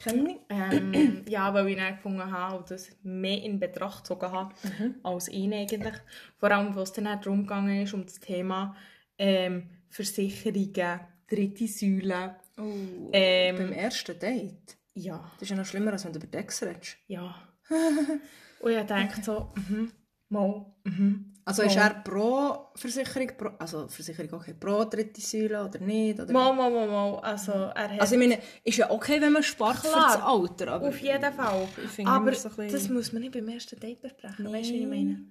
Ähm, 0.07 1.25
ja, 1.29 1.53
weil 1.55 1.69
ich 1.69 1.77
dann 1.77 1.97
gefunden 1.97 2.31
habe 2.31 2.59
und 2.59 2.71
das 2.71 2.91
mehr 3.03 3.43
in 3.43 3.59
Betracht 3.59 4.05
gezogen 4.05 4.31
habe 4.33 4.55
als 5.03 5.29
ihn 5.29 5.53
eigentlich. 5.53 5.95
Vor 6.39 6.51
allem, 6.51 6.75
was 6.75 6.93
dann 6.93 7.07
auch 7.07 7.21
darum 7.21 7.43
gegangen 7.43 7.83
ist, 7.83 7.95
um 7.95 8.05
das 8.05 8.21
Thema 8.21 8.77
ähm, 9.19 9.69
Versicherungen, 9.89 11.01
dritte 11.29 11.67
Säule. 11.69 12.37
Oh, 12.59 13.11
Ähm, 13.13 13.57
beim 13.57 13.73
ersten 13.73 14.19
Date. 14.19 14.77
Ja, 14.95 15.31
Das 15.35 15.43
ist 15.43 15.51
ja 15.51 15.57
noch 15.57 15.65
schlimmer, 15.67 15.93
als 15.93 16.05
wenn 16.05 16.13
du 16.13 16.19
über 16.19 16.29
Dex 16.29 16.63
redest. 16.63 16.97
ja. 17.09 17.35
und 18.61 18.71
ich 18.73 18.87
dachte 18.87 19.23
so, 19.23 19.53
mhm, 19.69 19.91
mal, 20.29 20.67
mhm. 20.85 21.33
Also 21.47 21.63
Mal. 21.63 21.69
ist 21.69 21.77
er 21.77 21.91
pro 21.91 22.64
Versicherung, 22.77 23.29
pro, 23.37 23.51
also 23.59 23.87
Versicherung 23.89 24.33
okay, 24.35 24.55
pro 24.59 24.85
dritte 24.85 25.21
Säule 25.21 25.65
oder 25.65 25.79
nicht? 25.79 26.19
Oder? 26.19 26.33
Mal, 26.33 26.53
mal, 26.53 26.71
mal, 26.71 26.89
mal. 26.89 27.19
Also, 27.21 27.53
er 27.53 27.89
hat 27.89 28.01
Also 28.01 28.15
ich 28.15 28.21
meine, 28.21 28.39
ist 28.65 28.77
ja 28.79 28.91
okay, 28.91 29.21
wenn 29.21 29.33
man 29.33 29.43
spart 29.45 29.81
Klar. 29.81 30.17
das 30.17 30.23
Alter, 30.23 30.73
aber... 30.73 30.89
auf 30.89 30.99
jeden 30.99 31.33
Fall. 31.33 31.67
Aber 32.05 32.35
so 32.35 32.49
bisschen- 32.49 32.73
das 32.73 32.89
muss 32.89 33.13
man 33.13 33.23
nicht 33.23 33.33
beim 33.33 33.49
ersten 33.49 33.79
Date 33.79 34.03
besprechen. 34.03 34.53
Weißt 34.53 34.71
du, 34.71 34.75
wie 34.75 34.83
ich 34.83 34.87
meine? 34.89 35.25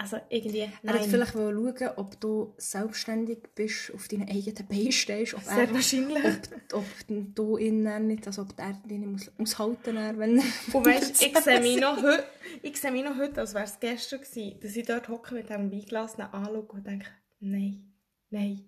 Also 0.00 0.18
irgendwie, 0.28 0.60
Er 0.60 0.68
nein. 0.84 0.94
hat 0.94 1.06
vielleicht 1.06 1.34
wollen 1.34 1.76
schauen, 1.76 1.90
ob 1.96 2.20
du 2.20 2.54
selbstständig 2.56 3.38
bist, 3.56 3.92
auf 3.92 4.06
deinen 4.06 4.28
eigenen 4.28 4.68
Beinen 4.68 4.92
stehst, 4.92 5.34
ob, 5.34 5.42
Sehr 5.42 5.58
er, 5.58 5.74
wahrscheinlich. 5.74 6.24
ob, 6.72 6.78
ob 6.78 6.84
du 7.08 7.56
ihn 7.56 8.06
nicht, 8.06 8.24
also 8.28 8.42
ob 8.42 8.54
er 8.58 8.74
dich 8.88 8.98
muss 9.00 9.28
aushalten 9.38 9.96
muss, 9.96 10.18
wenn... 10.18 10.38
Und 10.72 10.86
weißt, 10.86 11.20
ich 11.20 11.36
sehe 11.38 11.60
mich 11.60 11.80
noch 11.80 11.96
heute, 12.00 12.22
ich 12.62 12.80
sehe 12.80 12.92
mich 12.92 13.02
noch 13.02 13.16
heute, 13.16 13.40
als 13.40 13.54
wäre 13.54 13.64
es 13.64 13.80
gestern 13.80 14.20
gewesen, 14.20 14.60
dass 14.60 14.76
ich 14.76 14.86
dort 14.86 15.08
hocke 15.08 15.34
mit 15.34 15.48
diesem 15.48 15.72
Weinglas 15.72 16.16
anschaue 16.20 16.62
und 16.62 16.86
denke, 16.88 17.06
nein, 17.40 17.92
nein, 18.30 18.64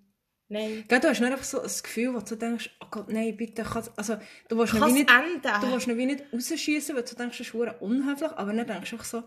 Nein. 0.53 0.83
Gell, 0.89 0.99
du 0.99 1.07
hast 1.07 1.21
nicht 1.21 1.31
einfach 1.31 1.45
so 1.45 1.61
ein 1.61 1.71
Gefühl, 1.81 2.13
wo 2.13 2.19
du 2.19 2.35
denkst, 2.35 2.69
oh 2.81 2.87
Gott, 2.91 3.07
nein, 3.07 3.37
bitte, 3.37 3.65
also 3.95 4.17
du 4.49 4.57
willst 4.57 4.73
wie 4.73 4.79
es 4.79 4.91
nicht, 4.91 5.09
enden? 5.09 5.61
du 5.61 5.71
willst 5.71 5.87
ihn 5.87 5.97
wie 5.97 6.05
nicht 6.05 6.23
rausschießen, 6.33 6.93
weil 6.93 7.03
du 7.03 7.15
denkst, 7.15 7.37
das 7.37 7.47
ist 7.47 7.53
unhöflich, 7.55 8.31
aber 8.31 8.51
dann 8.51 8.67
denkst 8.67 8.89
du 8.89 8.95
einfach 8.97 9.05
so, 9.05 9.23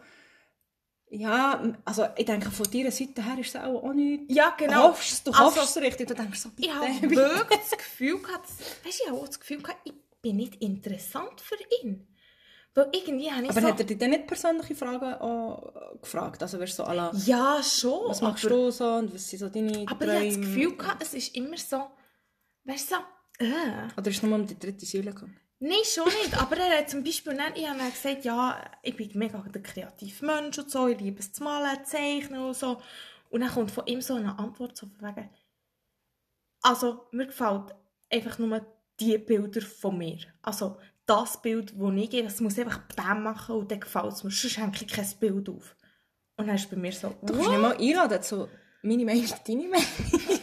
ja, 1.09 1.63
also 1.87 2.09
ich 2.19 2.27
denke, 2.27 2.51
von 2.51 2.71
deiner 2.71 2.91
Seite 2.91 3.25
her 3.25 3.39
ist 3.39 3.55
es 3.55 3.57
auch, 3.57 3.83
auch 3.85 3.95
nicht... 3.95 4.31
Ja, 4.31 4.55
Du 4.59 4.67
genau. 4.67 4.89
hoffst, 4.89 5.27
du 5.27 5.31
Also, 5.33 5.63
hoffst 5.63 5.73
so 5.73 5.81
richtig, 5.81 6.09
du 6.09 6.15
denkst 6.15 6.41
so, 6.41 6.51
bitte, 6.51 6.69
Ich 6.69 6.75
habe 6.75 7.11
wirklich 7.11 7.61
das 7.71 7.79
Gefühl 7.79 8.19
gehabt, 8.21 8.49
weißt 8.51 8.85
du, 8.85 9.05
ich 9.05 9.09
habe 9.09 9.19
auch 9.19 9.27
das 9.27 9.41
Gefühl 9.41 9.63
gehabt, 9.63 9.81
ich 9.85 9.95
bin 10.21 10.37
nicht 10.37 10.57
interessant 10.57 11.41
für 11.41 11.57
ihn. 11.83 12.07
Weil 12.75 12.89
irgendwie 12.93 13.31
habe 13.31 13.45
ich 13.45 13.51
Aber 13.51 13.61
so... 13.61 13.69
hat 13.69 13.79
er 13.81 13.87
dich 13.87 13.99
dann 13.99 14.11
nicht 14.11 14.27
persönliche 14.27 14.75
Fragen 14.75 15.15
auch 15.15 16.01
gefragt? 16.01 16.43
Also 16.43 16.59
wirst 16.59 16.79
du 16.79 16.85
so, 16.85 16.93
la, 16.93 17.13
Ja, 17.25 17.63
schon. 17.63 18.09
was 18.09 18.21
machst 18.21 18.45
aber, 18.47 18.55
du 18.55 18.71
so 18.73 18.95
und 18.95 19.15
was 19.15 19.29
sind 19.29 19.39
so 19.39 19.49
deine 19.49 19.87
Aber 19.89 20.05
ich 20.07 20.11
Träume? 20.11 20.15
habe 20.15 20.27
das 20.29 20.37
Gefühl 20.37 20.77
gehabt, 20.77 21.03
es 21.03 21.15
ist 21.15 21.37
immer 21.37 21.57
so... 21.57 21.87
Weißt 22.65 22.91
du, 22.91 22.95
so... 22.97 23.45
Äh. 23.45 23.89
Oder 23.97 24.11
ist 24.11 24.17
es 24.17 24.23
nochmal 24.23 24.41
um 24.41 24.47
die 24.47 24.59
dritte 24.59 24.87
Säule 24.87 25.13
gegangen? 25.13 25.39
Nein, 25.61 25.79
schon 25.85 26.05
nicht. 26.05 26.37
Aber 26.41 26.57
er 26.57 26.79
hat 26.79 26.91
zum 26.91 27.05
Beispiel 27.05 27.35
dann, 27.37 27.55
ich 27.55 27.67
habe 27.69 27.79
gesagt, 27.91 28.25
ja, 28.25 28.61
ich 28.83 28.97
bin 28.97 29.11
mega 29.15 29.39
der 29.39 29.63
kreative 29.63 30.27
Mensch 30.27 30.59
und 30.59 30.71
so, 30.71 30.89
ich 30.89 30.99
liebe 31.01 31.21
es 31.21 31.33
zu 31.33 31.43
malen, 31.45 31.85
zeichnen 31.85 32.41
und 32.45 32.55
so. 32.57 32.81
Und 33.31 33.41
dann 33.41 33.51
kommt 33.51 33.71
von 33.71 33.87
ihm 33.87 34.01
so 34.01 34.15
eine 34.15 34.39
Antwort 34.39 34.77
so 34.77 34.87
von 34.87 35.09
wegen, 35.09 35.31
also 36.63 37.07
mir 37.13 37.27
gefällt 37.27 37.75
einfach 38.11 38.39
nur 38.39 38.67
die 39.01 39.17
Bilder 39.19 39.61
von 39.63 39.97
mir. 39.99 40.19
Also 40.43 40.77
das 41.07 41.41
Bild, 41.43 41.75
das 41.79 41.93
ich 41.97 42.11
gehe, 42.11 42.25
das 42.25 42.41
muss 42.41 42.59
einfach 42.59 42.81
Bam 42.97 43.23
machen 43.23 43.57
und 43.57 43.71
dann 43.71 43.81
gefällt 43.81 44.13
es 44.13 44.25
mir, 44.25 44.31
sonst 44.31 44.57
hänge 44.59 44.73
ich 44.75 44.87
kein 44.87 45.07
Bild 45.21 45.49
auf. 45.49 45.77
Und 46.37 46.47
dann 46.49 46.57
ist 46.57 46.71
bei 46.71 46.77
mir 46.77 46.93
so, 46.93 47.15
Du 47.23 47.33
kannst 47.33 47.51
mich 47.51 47.59
mal 47.59 47.77
einladen 47.77 48.23
zu 48.23 48.49
meine 48.83 49.05
Meinung, 49.05 49.27
deine 49.47 49.69
Meinung. 49.69 49.87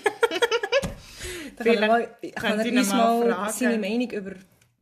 da 1.57 1.63
kann 1.63 1.75
er 1.75 1.87
mal, 1.87 2.17
kann 2.35 2.59
er 2.59 2.65
uns 2.79 2.89
mal 2.89 3.19
mal 3.19 3.33
fragen. 3.33 3.53
seine 3.53 3.77
Meinung 3.77 4.11
über 4.11 4.33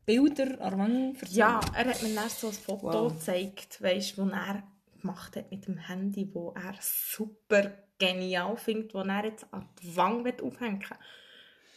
Bilder 0.05 0.61
an 0.61 0.69
der 0.71 0.79
Wand 0.79 1.21
erzählen. 1.21 1.37
Ja, 1.37 1.59
er 1.75 1.85
hat 1.85 2.03
mir 2.03 2.15
dann 2.15 2.29
so 2.29 2.47
ein 2.47 2.53
Foto 2.53 2.83
Wow. 2.83 3.13
gezeigt, 3.13 3.81
weißt, 3.81 4.17
das 4.17 4.29
er 4.31 4.63
gemacht 5.01 5.35
hat 5.35 5.51
mit 5.51 5.67
dem 5.67 5.77
Handy, 5.77 6.29
wo 6.33 6.53
er 6.55 6.73
super 6.79 7.71
genial 7.97 8.55
findet, 8.57 8.95
das 8.95 9.07
er 9.07 9.25
jetzt 9.25 9.45
an 9.51 9.67
die 9.81 9.95
Wange 9.95 10.33
aufhängen 10.41 10.79
will. 10.81 10.97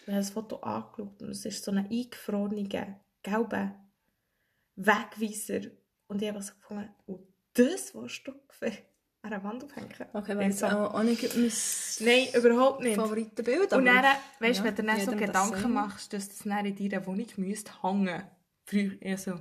Ich 0.03 0.09
habe 0.09 0.17
das 0.17 0.31
Foto 0.31 0.57
angeschaut 0.61 1.21
und 1.23 1.31
es 1.31 1.45
ist 1.45 1.65
so 1.65 1.71
ein 1.73 1.79
eingefrorener, 1.79 2.97
gelber 3.23 3.75
Wegweiser. 4.77 5.71
Und 6.07 6.23
ich 6.23 6.29
habe 6.29 6.43
so 6.43 6.53
gefunden, 6.55 6.89
und 7.07 7.21
das 7.55 7.95
willst 7.95 8.27
du 8.27 8.33
an 9.23 9.31
der 9.31 9.45
Wand 9.45 9.65
aufhängen? 9.65 9.89
Okay, 10.13 10.41
jetzt 10.45 10.59
so, 10.59 10.67
auch, 10.67 10.95
auch 10.95 11.03
nicht 11.03 11.23
mein 11.35 11.53
Nein, 12.01 12.27
überhaupt 12.35 12.81
nicht. 12.81 12.97
Favoritenbild. 12.97 13.73
Und 13.73 13.85
dann, 13.85 14.05
weißt 14.41 14.61
du, 14.61 14.65
ja, 14.65 14.65
wenn 14.65 14.75
du 14.75 14.83
dann 14.83 15.01
so 15.01 15.11
das 15.13 15.21
Gedanken 15.21 15.55
Seine. 15.55 15.69
machst, 15.69 16.13
dass 16.13 16.29
das 16.29 16.39
dann 16.39 16.67
in 16.67 16.77
deiner 16.77 17.07
Wohnung 17.07 17.27
müsste 17.37 17.83
hängen. 17.83 18.23
Früher 18.65 19.01
eher 19.01 19.19
so. 19.19 19.39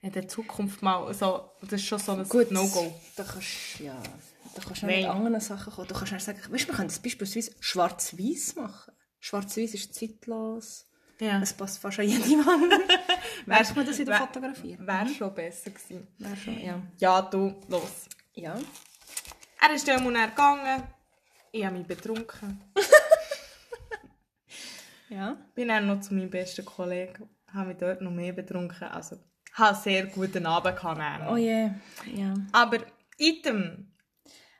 In 0.00 0.12
der 0.12 0.28
Zukunft 0.28 0.82
mal 0.82 1.12
so. 1.14 1.50
Das 1.62 1.72
ist 1.72 1.86
schon 1.86 1.98
so 1.98 2.12
ein 2.12 2.28
Gut, 2.28 2.50
No-Go. 2.50 2.94
Da 3.16 3.24
kannst 3.24 3.80
ja, 3.80 4.00
da 4.54 4.62
kannst 4.62 4.82
du 4.82 4.86
mit 4.86 5.04
anderen 5.06 5.40
Sachen 5.40 5.72
kommen. 5.72 5.88
Du 5.88 5.94
kannst 5.94 6.12
dann 6.12 6.20
sagen, 6.20 6.38
weißt 6.38 6.64
du, 6.64 6.68
wir 6.68 6.74
können 6.74 6.88
das 6.88 7.00
beispielsweise 7.00 7.52
schwarz-weiß 7.58 8.56
machen. 8.56 8.92
Schwarz-weiß 9.18 9.74
ist 9.74 9.94
zeitlos. 9.94 10.86
Ja. 11.18 11.40
Es 11.40 11.54
passt 11.54 11.78
fast 11.78 11.98
an 11.98 12.08
jede 12.08 12.22
Wand. 12.22 12.72
Merkt 13.44 13.76
man 13.76 13.86
das 13.86 13.98
in 13.98 14.06
der 14.06 14.14
Wär- 14.18 14.26
Fotografie? 14.26 14.76
Wäre 14.80 15.08
schon 15.08 15.34
besser 15.34 15.70
gewesen. 15.70 16.08
Wäre 16.18 16.36
schon, 16.36 16.58
ja. 16.60 16.80
Ja, 16.98 17.22
du, 17.22 17.60
los. 17.68 18.06
Ja. 18.34 18.54
Er 19.60 19.74
ist 19.74 19.86
dann 19.88 20.02
dann 20.14 20.30
gegangen. 20.30 20.82
Ich 21.52 21.64
habe 21.64 21.76
mich 21.78 21.86
betrunken. 21.86 22.60
Ja. 25.08 25.36
Bin 25.54 25.68
dann 25.68 25.86
noch 25.86 26.00
zu 26.00 26.14
meinem 26.14 26.30
besten 26.30 26.64
Kollegen. 26.64 27.28
Habe 27.54 27.68
mich 27.68 27.76
dort 27.78 28.00
noch 28.00 28.10
mehr 28.10 28.32
betrunken. 28.32 28.88
Also, 28.88 29.16
habe 29.54 29.74
einen 29.74 29.82
sehr 29.82 30.06
guten 30.06 30.44
Abend 30.46 30.76
gehabt. 30.76 31.30
Oh 31.30 31.36
je. 31.36 31.70
Ja. 32.12 32.34
Aber, 32.52 32.78
Item. 33.16 33.92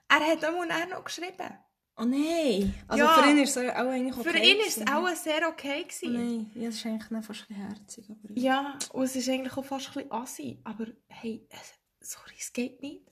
Er 0.09 0.21
hat 0.21 0.45
auch 0.45 0.65
noch 0.89 1.05
geschrieben. 1.05 1.53
Oh 1.99 2.05
nein. 2.05 2.75
Also 2.89 3.05
Ja. 3.05 3.23
für 3.23 3.31
ihn 3.31 3.39
ist 3.39 3.57
es 3.57 3.69
auch 3.71 3.87
eigentlich 3.87 4.17
okay. 4.17 4.31
Für 4.31 4.39
ihn 4.39 4.59
war 4.59 4.67
es 4.67 5.17
auch 5.17 5.23
sehr 5.23 5.49
okay. 5.49 5.85
Oh 5.85 5.89
Gewesen. 5.89 6.13
nein. 6.13 6.51
Ja, 6.55 6.67
das 6.67 6.75
ist 6.77 6.87
eigentlich 6.87 7.11
noch 7.11 7.25
fast 7.25 7.41
ein 7.43 7.47
bisschen 7.49 7.69
herzig. 7.69 8.11
Aber 8.11 8.39
Ja, 8.39 8.79
und 8.93 9.05
es 9.05 9.17
ist 9.17 9.29
eigentlich 9.29 9.57
auch 9.57 9.65
fast 9.65 9.89
ein 9.89 9.93
bisschen 9.95 10.13
assi. 10.13 10.61
Aber 10.65 10.87
hey, 11.09 11.47
es, 11.51 12.09
sorry, 12.11 12.35
es 12.39 12.53
geht 12.53 12.83
nicht. 12.83 13.03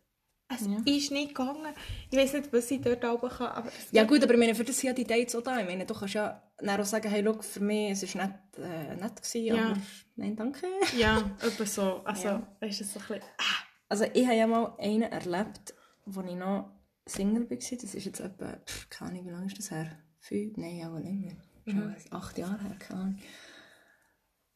Es 0.48 0.60
Ja. 0.66 0.76
ist 0.84 1.10
nicht 1.10 1.28
gegangen. 1.28 1.72
Ich 2.10 2.18
weiß 2.18 2.34
nicht, 2.34 2.52
was 2.52 2.70
ich 2.70 2.80
dort 2.82 3.02
oben 3.04 3.30
kann, 3.30 3.46
aber 3.46 3.68
es 3.68 3.88
Ja 3.90 4.04
gut, 4.04 4.22
aber 4.22 4.34
ich 4.34 4.38
meine, 4.38 4.54
für 4.54 4.64
das 4.64 4.78
sind 4.78 4.88
ja 4.88 4.92
die 4.92 5.04
Dates 5.04 5.34
auch 5.34 5.42
da. 5.42 5.58
Ich 5.58 5.66
meine, 5.66 5.86
du 5.86 5.94
kannst 5.94 6.14
ja 6.14 6.42
dann 6.58 6.80
auch 6.80 6.84
sagen, 6.84 7.08
hey, 7.10 7.24
schau, 7.24 7.40
für 7.40 7.60
mich, 7.60 7.92
es 8.02 8.14
war 8.14 8.26
nicht 8.26 8.38
äh, 8.58 8.94
nett, 8.96 9.16
gewesen, 9.16 9.44
Ja. 9.46 9.70
aber 9.70 9.80
nein, 10.16 10.36
danke. 10.36 10.66
Ja, 10.98 11.16
etwa 11.40 11.64
so. 11.64 12.02
Also, 12.04 12.28
Ja. 12.28 12.56
weißt 12.60 12.80
du, 12.80 12.84
so 12.84 12.98
ein 13.00 13.06
bisschen... 13.06 13.22
Ah, 13.38 13.64
Also 13.88 14.04
ich 14.12 14.24
habe 14.26 14.36
ja 14.36 14.46
mal 14.46 14.74
einen 14.78 15.02
erlebt, 15.10 15.74
wo 16.04 16.20
ich 16.20 16.34
noch 16.34 16.70
Single 17.06 17.48
war. 17.50 17.56
Das 17.56 17.70
ist 17.72 18.04
jetzt 18.04 18.20
etwa, 18.20 18.56
pff, 18.66 18.88
keine 18.90 19.10
Ahnung, 19.10 19.26
wie 19.26 19.30
lange 19.30 19.46
ist 19.46 19.58
das 19.58 19.70
her? 19.70 19.98
Fünf? 20.20 20.56
Nein, 20.56 20.86
auch 20.86 20.98
länger. 20.98 21.36
Schon 21.66 21.94
acht 22.10 22.38
Jahre 22.38 22.62
her, 22.62 22.76
keine 22.78 23.00
Ahnung. 23.00 23.18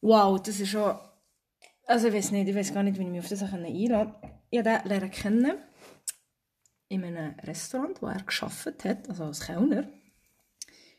Wow, 0.01 0.41
das 0.41 0.59
ist 0.59 0.69
schon... 0.69 0.97
Also 1.85 2.07
ich 2.07 2.13
weiß 2.13 2.31
nicht, 2.31 2.47
ich 2.47 2.55
weiß 2.55 2.73
gar 2.73 2.83
nicht, 2.83 2.99
wie 2.99 3.03
ich 3.03 3.09
mich 3.09 3.19
auf 3.19 3.29
das 3.29 3.41
einladen 3.41 3.63
kann. 3.63 4.31
Ich 4.51 4.59
habe 4.59 4.79
den 4.81 4.89
lernen 4.89 5.11
kennen 5.11 5.57
in 6.87 7.03
einem 7.03 7.39
Restaurant, 7.39 8.01
wo 8.01 8.07
er 8.07 8.23
gearbeitet 8.23 8.83
hat, 8.85 9.09
also 9.09 9.25
als 9.25 9.41
Kellner. 9.41 9.87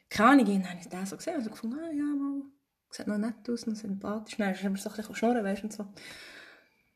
Keine 0.09 0.31
Ahnung, 0.31 0.47
dann 0.47 0.71
habe 0.71 0.81
ich 0.81 0.89
den 0.89 1.07
so 1.07 1.17
gesehen 1.17 1.37
und 1.37 1.45
so 1.45 1.51
gefunden, 1.51 1.79
ah, 1.79 1.91
ja, 1.93 2.05
mal, 2.05 2.43
sieht 2.91 3.07
noch 3.07 3.19
nett 3.19 3.49
aus, 3.49 3.67
noch 3.67 3.77
sympathisch. 3.77 4.37
Dann 4.37 4.53
ist 4.53 4.65
er 4.65 4.77
so 4.77 4.91
ein 4.91 4.97
bisschen 4.97 5.15
schnurren, 5.15 5.45
weißt 5.45 5.63
du, 5.63 5.67
und 5.67 5.73
so. 5.73 5.87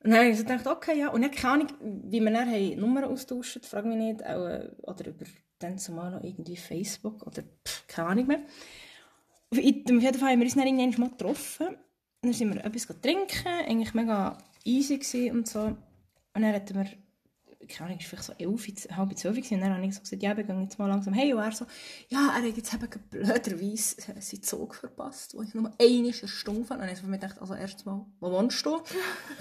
Und 0.04 0.10
dann 0.10 0.20
habe 0.20 0.28
ich 0.28 0.38
gedacht, 0.38 0.66
okay, 0.66 0.98
ja. 0.98 1.08
Und 1.08 1.22
dann 1.22 1.30
keine 1.30 1.54
Ahnung, 1.54 1.68
wie 1.80 2.20
wir 2.20 2.30
dann 2.30 2.50
haben 2.50 2.76
Nummern 2.78 3.04
austauscht, 3.04 3.64
frage 3.64 3.88
mich 3.88 3.96
nicht, 3.96 4.24
auch, 4.24 4.46
äh, 4.46 4.70
oder 4.82 5.08
über 5.08 5.24
dann 5.58 5.78
zumal 5.78 6.10
noch 6.10 6.22
irgendwie 6.22 6.56
Facebook 6.56 7.26
oder 7.26 7.42
pff, 7.42 7.86
keine 7.86 8.08
Ahnung 8.08 8.26
mehr. 8.26 8.40
Auf 9.50 9.58
jeden 9.58 10.00
Fall 10.02 10.32
haben 10.32 10.40
wir 10.40 10.44
uns 10.44 10.54
dann 10.54 10.66
irgendwann 10.66 11.00
mal 11.00 11.10
getroffen. 11.10 11.68
Und 11.68 11.78
dann 12.22 12.32
sind 12.34 12.54
wir 12.54 12.64
etwas 12.64 12.86
trinken, 13.00 13.46
eigentlich 13.46 13.94
mega 13.94 14.36
easy 14.64 15.30
und 15.30 15.48
so. 15.48 15.60
Und 15.60 15.78
dann 16.34 16.52
hatten 16.52 16.74
wir, 16.74 16.86
keine 17.68 17.90
Ahnung, 17.90 18.00
vielleicht 18.00 18.24
so 18.24 18.32
elf, 18.38 18.66
halb 18.96 19.18
zwölf 19.18 19.36
gewesen. 19.36 19.54
Und 19.54 19.60
dann 19.60 19.74
habe 19.74 19.86
ich 19.86 19.94
so 19.94 20.00
gesagt, 20.00 20.22
ja, 20.22 20.36
wir 20.36 20.44
gehen 20.44 20.62
jetzt 20.62 20.78
mal 20.78 20.88
langsam 20.88 21.14
hey. 21.14 21.32
Und 21.32 21.40
er 21.40 21.52
so, 21.52 21.66
ja, 22.08 22.34
er 22.36 22.48
hat 22.48 22.56
jetzt 22.56 22.74
eben 22.74 22.88
blöderweise 23.10 23.96
seinen 24.00 24.42
Zug 24.42 24.74
verpasst, 24.74 25.34
wo 25.34 25.42
ich 25.42 25.54
nur 25.54 25.70
eine 25.80 26.12
Stunde 26.12 26.64
fand. 26.64 26.82
Und 26.82 26.88
ich 26.88 26.98
habe 26.98 27.08
mir 27.08 27.18
gedacht, 27.18 27.40
also 27.40 27.54
erstens 27.54 27.84
mal, 27.84 28.06
wo 28.20 28.30
wohnst 28.30 28.64
du? 28.64 28.80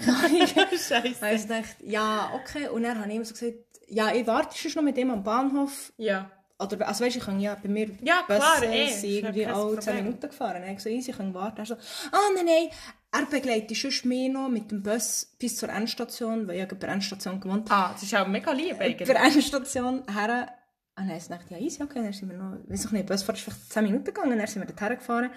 Scheiße. 0.00 0.94
Und 0.96 1.32
ich 1.32 1.46
dachte, 1.46 1.84
ja, 1.84 2.30
okay. 2.34 2.68
Und 2.68 2.82
dann 2.82 2.98
habe 2.98 3.08
ich 3.08 3.16
immer 3.16 3.24
so 3.24 3.34
gesagt, 3.34 3.58
ja, 3.88 4.12
ich 4.12 4.26
warte 4.26 4.56
schon 4.56 4.72
noch 4.72 4.82
mit 4.82 4.98
ihm 4.98 5.10
am 5.10 5.22
Bahnhof. 5.22 5.92
Ja. 5.96 6.30
Oder, 6.58 6.86
also 6.86 7.04
weißt 7.04 7.16
du, 7.16 7.18
ich 7.18 7.24
kann 7.24 7.40
ja 7.40 7.56
bei 7.60 7.68
mir 7.68 7.90
Ja, 8.02 8.22
klar, 8.26 8.62
eh, 8.62 8.86
sind 8.88 8.94
ist 8.94 9.02
ja 9.02 9.08
irgendwie 9.10 9.46
alle 9.46 9.70
10 9.70 9.76
Problem. 9.76 10.04
Minuten 10.04 10.28
gefahren. 10.28 10.54
Dann 10.54 10.62
habe 10.62 10.70
ich 10.70 10.76
gesagt, 10.76 10.94
easy, 10.94 11.10
ich 11.10 11.16
kann 11.16 11.34
warten. 11.34 11.58
Er 11.58 11.66
so, 11.66 11.74
ah, 11.74 12.18
nein, 12.34 12.46
nein, 12.46 12.68
er 13.14 13.26
begleitet 13.26 13.76
sonst 13.76 14.04
mich 14.04 14.30
noch 14.30 14.48
mit 14.48 14.70
dem 14.70 14.82
Bus 14.82 15.34
bis 15.38 15.56
zur 15.56 15.68
Endstation, 15.68 16.48
weil 16.48 16.60
ich 16.60 16.68
bei 16.68 16.76
der 16.76 16.88
Endstation 16.88 17.40
gewohnt 17.40 17.70
habe. 17.70 17.90
Ah, 17.90 17.92
das 17.92 18.02
ist 18.02 18.14
auch 18.14 18.26
mega 18.26 18.52
lieb 18.52 18.78
Bei 18.78 18.86
eigentlich. 18.86 19.08
der 19.08 19.22
Endstation 19.22 20.02
her. 20.12 20.48
Und 20.96 21.02
dann 21.02 21.08
habe 21.08 21.18
ich 21.18 21.24
gedacht, 21.24 21.50
ja, 21.50 21.58
easy, 21.58 21.82
okay. 21.82 22.02
Dann 22.02 22.12
sind 22.12 22.30
wir 22.30 22.36
noch, 22.36 22.58
weiß 22.68 22.86
ich 22.86 22.90
nicht, 22.90 23.06
Busfahrt 23.06 23.38
ist 23.38 23.44
vielleicht 23.44 23.72
10 23.72 23.84
Minuten 23.84 24.04
gegangen, 24.04 24.38
dann 24.38 24.46
sind 24.46 24.62
wir 24.62 24.66
dorthin 24.66 24.98
gefahren. 24.98 25.30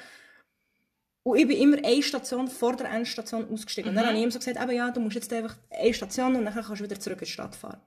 Und 1.24 1.38
ich 1.38 1.48
bin 1.48 1.58
immer 1.58 1.78
eine 1.78 2.02
Station 2.02 2.48
vor 2.48 2.76
der 2.76 2.90
Endstation 2.90 3.52
ausgestiegen. 3.52 3.90
Und 3.90 3.96
dann 3.96 4.08
habe 4.08 4.18
ich 4.18 4.24
ihm 4.24 4.32
so 4.32 4.40
gesagt, 4.40 4.62
eben, 4.62 4.72
ja, 4.72 4.90
du 4.92 5.00
musst 5.00 5.16
jetzt 5.16 5.32
einfach 5.34 5.56
eine 5.70 5.94
Station 5.94 6.36
und 6.36 6.46
dann 6.46 6.54
kannst 6.54 6.70
du 6.70 6.84
wieder 6.84 7.00
zurück 7.00 7.20
in 7.20 7.26
die 7.26 7.32
Stadt 7.32 7.56
fahren. 7.56 7.82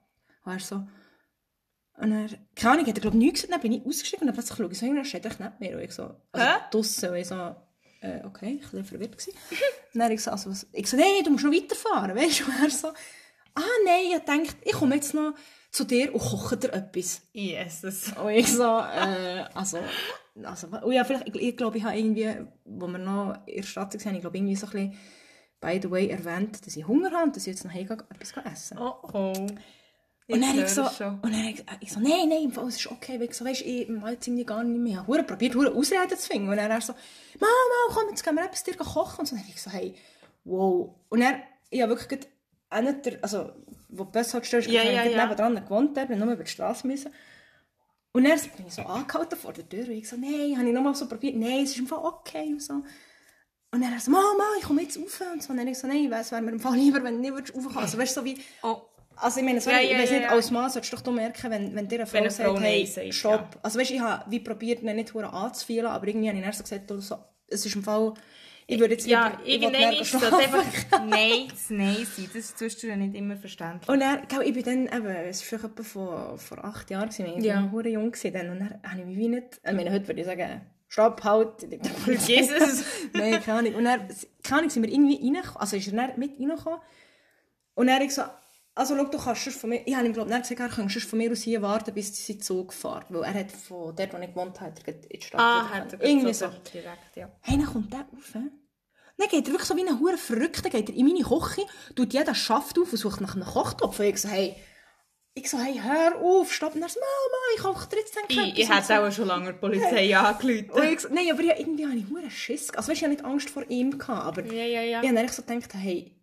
Und 0.45 0.53
er 0.53 0.59
so, 0.59 0.75
und 1.97 2.09
dann, 2.09 2.29
keine 2.55 2.73
Ahnung, 2.73 2.87
hat 2.87 2.95
er 2.95 3.01
glaube 3.01 3.17
ich 3.17 3.23
nichts 3.23 3.41
gesagt, 3.41 3.53
dann 3.53 3.61
bin 3.61 3.79
ich 3.79 3.85
ausgestiegen 3.85 4.21
und 4.21 4.27
dann 4.27 4.35
plötzlich 4.35 4.57
schaue 4.57 4.71
ich 4.71 4.79
so 4.79 4.85
hin, 4.85 4.95
und 4.95 5.01
er 5.01 5.05
steht 5.05 5.25
echt 5.25 5.39
nicht 5.39 5.59
mehr. 5.59 5.75
Und 5.75 5.83
ich 5.83 5.91
so, 5.91 6.15
also 6.31 6.47
draussen, 6.71 7.09
und 7.09 7.15
ich 7.15 7.27
so, 7.27 7.55
äh, 8.01 8.25
okay, 8.25 8.59
ich 8.61 8.73
war 8.73 8.83
verwirrt. 8.83 9.17
Gewesen. 9.17 9.33
Dann 9.93 10.03
habe 10.03 10.13
ich 10.13 10.21
so, 10.21 10.31
also, 10.31 10.49
was, 10.49 10.67
ich 10.73 10.87
so, 10.87 10.97
nein, 10.97 11.23
du 11.23 11.31
musst 11.31 11.45
noch 11.45 11.53
weiterfahren, 11.53 12.15
weißt 12.15 12.41
du? 12.41 12.45
Er 12.63 12.69
so, 12.69 12.87
ah 12.87 13.61
nein, 13.85 14.05
ich 14.11 14.19
dachte, 14.19 14.55
ich 14.63 14.73
komme 14.73 14.95
jetzt 14.95 15.13
noch 15.13 15.33
zu 15.71 15.85
dir 15.85 16.13
und 16.13 16.19
koche 16.19 16.57
dir 16.57 16.73
etwas. 16.73 17.21
Jesus. 17.31 18.11
Und 18.13 18.31
ich 18.31 18.47
so, 18.47 18.63
äh, 18.63 19.45
also, 19.53 19.79
also, 20.43 20.67
und 20.67 20.91
ja, 20.91 21.03
vielleicht, 21.03 21.27
ich, 21.27 21.35
ich 21.35 21.57
glaube, 21.57 21.77
ich 21.77 21.83
habe 21.83 21.97
irgendwie, 21.97 22.29
wo 22.65 22.87
wir 22.87 22.97
noch 22.97 23.35
in 23.45 23.57
der 23.57 23.63
Stadt 23.63 23.93
waren, 23.93 24.15
ich 24.15 24.21
glaube, 24.21 24.37
irgendwie 24.37 24.55
so 24.55 24.67
ein 24.67 24.71
bisschen, 24.71 24.97
by 25.61 25.79
the 25.81 25.91
way, 25.91 26.07
erwähnt, 26.09 26.65
dass 26.65 26.75
ich 26.75 26.87
Hunger 26.87 27.11
habe 27.11 27.25
und 27.25 27.35
dass 27.35 27.43
ich 27.43 27.53
jetzt 27.53 27.63
nachher 27.63 27.91
etwas 27.91 28.33
essen. 28.51 28.77
Oh 28.79 28.95
oh. 29.13 29.47
Und 30.27 30.41
dann 30.41 30.49
habe 30.49 30.61
ich 30.61 30.69
so, 30.69 30.87
schon. 30.89 31.19
und 31.19 31.31
dann 31.31 31.43
habe 31.43 31.55
ich, 31.81 31.91
so, 31.91 31.99
nein, 31.99 32.29
nein, 32.29 32.53
es 32.67 32.75
ist 32.77 32.89
okay, 32.89 33.19
weil 33.19 33.27
ich 33.27 33.33
so, 33.33 33.43
weißt, 33.43 33.61
ich 33.61 33.89
jetzt 34.11 34.27
irgendwie 34.27 34.45
gar 34.45 34.63
nicht 34.63 34.79
mehr. 34.79 35.05
Ich 35.07 35.13
habe 35.15 35.23
probiert, 35.23 35.53
verdammt 35.53 35.77
Ausreden 35.77 36.17
zu 36.17 36.27
finden. 36.29 36.49
Und 36.49 36.57
dann 36.57 36.71
er 36.71 36.81
so, 36.81 36.93
Mama, 37.39 37.93
komm, 37.93 38.09
jetzt 38.09 38.23
gehen 38.23 38.35
wir 38.35 38.45
etwas 38.45 38.63
dir 38.63 38.75
kochen. 38.75 39.19
Und 39.19 39.25
so, 39.25 39.35
dann 39.35 39.43
habe 39.43 39.53
ich 39.53 39.61
so, 39.61 39.71
hey, 39.71 39.93
wow. 40.45 40.95
Und 41.09 41.19
dann, 41.19 41.41
ich 41.69 41.81
habe 41.81 41.97
wirklich 41.97 42.21
einer 42.69 42.93
der, 42.93 43.19
also, 43.21 43.51
wo 43.89 44.05
die 44.05 44.11
Ja, 44.73 44.81
habe 44.81 44.89
ich 44.89 44.95
ja, 44.95 45.03
gerade 45.03 45.15
ja. 45.15 45.23
nebendran 45.23 45.55
gewohnt, 45.65 45.97
bin 46.07 46.19
nur 46.19 46.31
über 46.31 46.43
die 46.43 46.49
Straße 46.49 46.87
müssen. 46.87 47.11
Und 48.13 48.23
dann 48.25 48.39
bin 48.57 48.67
ich 48.67 48.73
so 48.73 48.81
angehalten 48.83 49.37
vor 49.37 49.53
der 49.53 49.67
Tür 49.67 49.85
und 49.85 49.91
ich 49.91 50.07
so, 50.07 50.17
nein, 50.17 50.57
habe 50.57 50.67
ich 50.67 50.73
nochmal 50.73 50.95
so 50.95 51.07
probiert, 51.07 51.35
nein, 51.35 51.63
es 51.63 51.71
ist 51.71 51.79
im 51.79 51.87
Fall 51.87 51.99
okay 51.99 52.47
und 52.47 52.61
so. 52.61 52.83
Und 53.73 53.83
er 53.83 53.99
so, 54.01 54.11
Mama, 54.11 54.43
ich 54.59 54.65
komme 54.65 54.81
jetzt 54.81 54.97
rauf 54.97 55.21
und 55.31 55.41
so. 55.41 55.51
Und 55.51 55.57
dann 55.57 55.67
ich 55.67 55.77
so, 55.77 55.87
nein, 55.87 56.11
es 56.11 56.31
wäre 56.31 56.41
mir 56.41 56.51
im 56.51 56.59
Fall 56.59 56.75
lieber, 56.75 57.01
wenn 57.03 57.21
du 57.21 57.21
nicht 57.21 57.55
raufkommst. 57.55 57.77
Also 57.77 57.97
weißt 57.97 58.17
du, 58.17 58.21
so 58.21 58.25
wie... 58.25 58.37
Oh. 58.63 58.81
Also 59.15 59.39
ich 59.39 59.45
meine, 59.45 59.61
sorry, 59.61 59.75
Ja, 59.75 59.81
ja, 59.81 60.03
ich 60.03 60.09
ja, 60.09 60.17
nicht, 60.17 60.23
ja. 60.23 60.29
als 60.31 60.51
Mann 60.51 60.69
solltest 60.69 60.93
du 60.93 60.97
doch 60.97 61.03
du 61.03 61.11
merken, 61.11 61.51
wenn, 61.51 61.75
wenn 61.75 61.87
dir 61.87 61.95
eine 61.99 62.05
Frau, 62.07 62.13
Wenn 62.15 62.21
eine 62.23 62.31
sagt, 62.31 62.59
hey, 62.59 62.85
sagt, 62.85 63.13
stopp. 63.13 63.31
ja. 63.53 63.59
Also 63.61 63.79
weißt 63.79 63.89
du, 63.91 63.93
ich 63.95 64.01
habe 64.01 64.25
wie 64.31 64.39
probiert, 64.39 64.81
ihn 64.81 64.95
nicht 64.95 65.15
anzufühlen, 65.15 65.85
aber 65.87 66.07
irgendwie 66.07 66.27
habe 66.29 66.37
ich 66.37 66.43
dann 66.43 66.53
so 66.53 66.63
gesagt, 66.63 66.89
du, 66.89 66.99
so, 66.99 67.17
es 67.47 67.65
ist 67.65 67.75
im 67.75 67.83
Fall, 67.83 68.13
ich 68.67 68.79
würde 68.79 68.93
jetzt 68.93 69.05
Ja, 69.05 69.37
ich 69.43 69.61
irgendwann 69.61 69.93
ist 69.93 70.13
das 70.13 70.23
einfach 70.33 70.63
Nein 71.05 71.47
zu 71.55 71.73
Nein 71.73 72.05
sein. 72.05 72.25
Das 72.27 72.35
ist 72.35 72.57
zwischendurch 72.57 72.97
nicht 72.99 73.15
immer 73.15 73.35
verständlich. 73.35 73.89
Und 73.89 73.99
dann, 73.99 74.27
gell, 74.27 74.41
ich 74.43 74.53
bin 74.53 74.63
dann 74.63 74.97
eben, 75.01 75.07
es 75.07 75.51
war 75.51 75.59
vielleicht 75.59 75.79
vor, 75.87 76.37
vor 76.37 76.63
acht 76.63 76.89
Jahren, 76.89 77.09
gewesen, 77.09 77.25
ich 77.37 77.43
Ja. 77.43 77.55
war 77.55 77.61
noch 77.63 77.71
verdammt 77.71 77.93
jung 77.93 78.11
gewesen 78.11 78.33
dann, 78.33 78.49
und 78.49 78.59
dann 78.59 78.79
habe 78.89 78.99
ich 79.01 79.05
mich 79.05 79.17
wie 79.17 79.27
nicht, 79.27 79.59
ich 79.63 79.71
meine, 79.73 79.91
heute 79.91 80.07
würde 80.07 80.21
ich 80.21 80.25
sagen, 80.27 80.61
stopp, 80.87 81.23
halt, 81.23 81.67
Vergiss 82.05 82.49
es. 82.51 82.83
Nein, 83.13 83.41
keine 83.41 83.59
Ahnung. 83.59 83.75
Und 83.75 83.83
dann, 83.85 84.07
keine 84.43 84.59
Ahnung, 84.59 84.69
sind 84.69 84.83
wir 84.83 84.91
irgendwie 84.91 85.15
reingekommen, 85.15 85.57
also 85.57 85.75
ist 85.75 85.87
er 85.87 85.93
dann 86.07 86.17
mit 86.19 86.39
reingekommen. 86.39 86.79
Und 87.75 87.87
dann 87.87 87.95
habe 87.95 88.05
ich 88.05 88.13
so, 88.13 88.21
also 88.73 88.95
schau, 88.95 89.05
du 89.05 89.17
kannst 89.17 89.49
von 89.49 89.69
mir, 89.69 89.81
ich 89.85 89.95
habe 89.95 90.05
ihm 90.05 90.13
glaube 90.13 90.29
ich 90.31 90.41
gesagt, 90.41 90.59
er 90.61 90.69
könnte 90.69 90.99
von 91.01 91.17
mir 91.19 91.31
aus 91.31 91.41
hier 91.41 91.61
warten, 91.61 91.93
bis 91.93 92.15
sie 92.25 92.37
Zug 92.39 92.73
fährt. 92.73 93.05
Weil 93.09 93.23
er 93.23 93.33
hat 93.33 93.51
von 93.51 93.95
dort, 93.95 94.13
wo 94.13 94.17
ich 94.17 94.27
gewohnt 94.27 94.59
habe, 94.61 94.73
in 94.85 95.01
die 95.19 95.21
Stadt 95.21 95.41
Ah, 95.41 95.69
hat 95.69 95.93
er. 95.93 96.01
Irgendwie 96.01 96.33
so. 96.33 96.47
Direkt, 96.73 97.15
ja. 97.15 97.29
Hey, 97.41 97.57
dann 97.57 97.65
kommt 97.65 97.91
der 97.91 97.99
rauf. 97.99 98.31
Dann 98.33 99.29
geht 99.29 99.45
er 99.47 99.51
wirklich 99.53 99.67
so 99.67 99.75
wie 99.75 99.87
ein 99.87 99.99
hure 99.99 100.17
Verrückter, 100.17 100.69
geht 100.69 100.89
er 100.89 100.95
in 100.95 101.05
meine 101.05 101.21
Küche, 101.23 101.61
tut 101.95 102.13
jeden 102.13 102.33
Schaft 102.33 102.79
auf 102.79 102.91
und 102.91 102.97
sucht 102.97 103.21
nach 103.21 103.35
einem 103.35 103.45
Kochtopf. 103.45 103.99
Und 103.99 104.05
ich 104.05 104.17
so, 104.17 104.29
hey, 104.29 104.55
ich 105.33 105.49
so, 105.49 105.59
hey, 105.59 105.79
hör 105.81 106.15
auf, 106.19 106.51
stopp. 106.51 106.73
Und 106.75 106.81
er 106.81 106.89
so, 106.89 106.99
Mama, 106.99 107.37
ich 107.55 107.61
koche 107.61 107.87
dir 107.89 107.97
jetzt 107.99 108.15
den 108.15 108.23
Ich, 108.29 108.35
Käppis 108.37 108.57
ich 108.57 108.69
und 108.69 108.75
hätte 108.75 108.99
auch 109.07 109.11
schon 109.11 109.27
lange 109.27 109.53
die 109.53 109.59
Polizei 109.59 110.17
Und 110.17 110.25
angerufen. 110.25 110.83
ich 110.93 110.99
so, 111.01 111.07
nein, 111.11 111.27
aber 111.31 111.41
ich, 111.41 111.59
irgendwie 111.59 111.85
habe 111.85 111.95
ich 111.97 112.09
hure 112.09 112.31
Schiss. 112.31 112.69
Also 112.71 112.89
weißt 112.89 112.89
du, 112.89 112.91
ich 112.93 113.01
hatte 113.03 113.09
nicht 113.11 113.25
Angst 113.25 113.49
vor 113.49 113.63
ihm, 113.69 113.97
gehabt, 113.99 114.25
aber 114.25 114.45
Ja, 114.51 114.63
ja, 114.65 114.81
ja. 114.81 115.01
ich 115.01 115.07
habe 115.07 115.17
ehrlich 115.17 115.31
so 115.33 115.43
gedacht, 115.43 115.73
hey, 115.75 116.15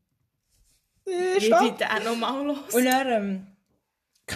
äh, 1.08 1.40
Wie 1.40 1.70
bitte 1.70 1.90
auch 1.90 2.04
nochmal 2.04 2.46
los? 2.46 2.74
Und 2.74 2.84
dann, 2.84 3.08
ähm, 3.08 3.46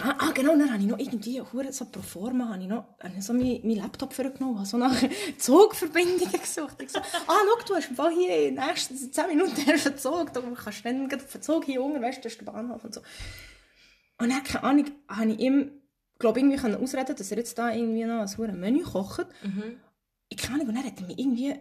ah 0.01 0.31
genau, 0.33 0.55
dann 0.55 0.71
habe 0.71 0.81
ich 0.81 0.89
noch 0.89 0.99
irgendwie, 0.99 1.41
hure 1.41 1.71
so 1.71 1.85
pro 1.85 2.01
forma, 2.01 2.49
habe 2.49 2.61
ich 2.61 2.67
noch 2.67 2.85
habe 2.99 3.13
ich 3.17 3.23
so 3.23 3.33
meinen 3.33 3.61
mein 3.63 3.77
Laptop 3.77 4.13
vorgenommen, 4.13 4.57
habe 4.57 4.67
so 4.67 4.77
nach 4.77 4.95
Zugverbindungen 5.37 6.31
gesucht. 6.31 6.81
Ich 6.81 6.91
so, 6.91 6.99
ah, 6.99 7.03
schau, 7.27 7.65
du 7.67 7.75
hast 7.75 7.89
im 7.89 7.95
Fall 7.95 8.11
hier 8.11 8.47
in 8.47 8.55
den 8.55 8.65
nächsten 8.65 9.11
10 9.11 9.27
Minuten 9.27 9.61
erst 9.67 9.87
einen 9.87 9.97
Zug, 9.97 10.33
du 10.33 10.41
kannst 10.53 10.85
dann 10.85 11.13
auf 11.13 11.31
den 11.31 11.41
Zug 11.41 11.65
hier 11.65 11.81
unten, 11.81 12.01
weißt 12.01 12.19
du, 12.19 12.21
das 12.23 12.33
ist 12.33 12.41
der 12.41 12.51
Bahnhof 12.51 12.83
und 12.83 12.93
so. 12.93 13.01
Und 14.19 14.29
dann, 14.29 14.43
keine 14.43 14.63
Ahnung, 14.63 14.85
habe 15.09 15.31
ich 15.31 15.39
ihm, 15.39 15.71
glaube 16.19 16.39
irgendwie 16.39 16.57
können 16.57 16.75
ausreden, 16.75 17.15
dass 17.15 17.31
er 17.31 17.37
jetzt 17.37 17.57
da 17.57 17.71
irgendwie 17.71 18.05
noch 18.05 18.21
ein 18.21 18.37
hure 18.37 18.53
Menü 18.53 18.83
kocht. 18.83 19.27
Ich 20.29 20.37
keine 20.37 20.55
Ahnung, 20.55 20.69
und 20.69 20.75
dann 20.75 20.85
hat 20.85 20.99
er 20.99 21.07
mich 21.07 21.19
irgendwie 21.19 21.55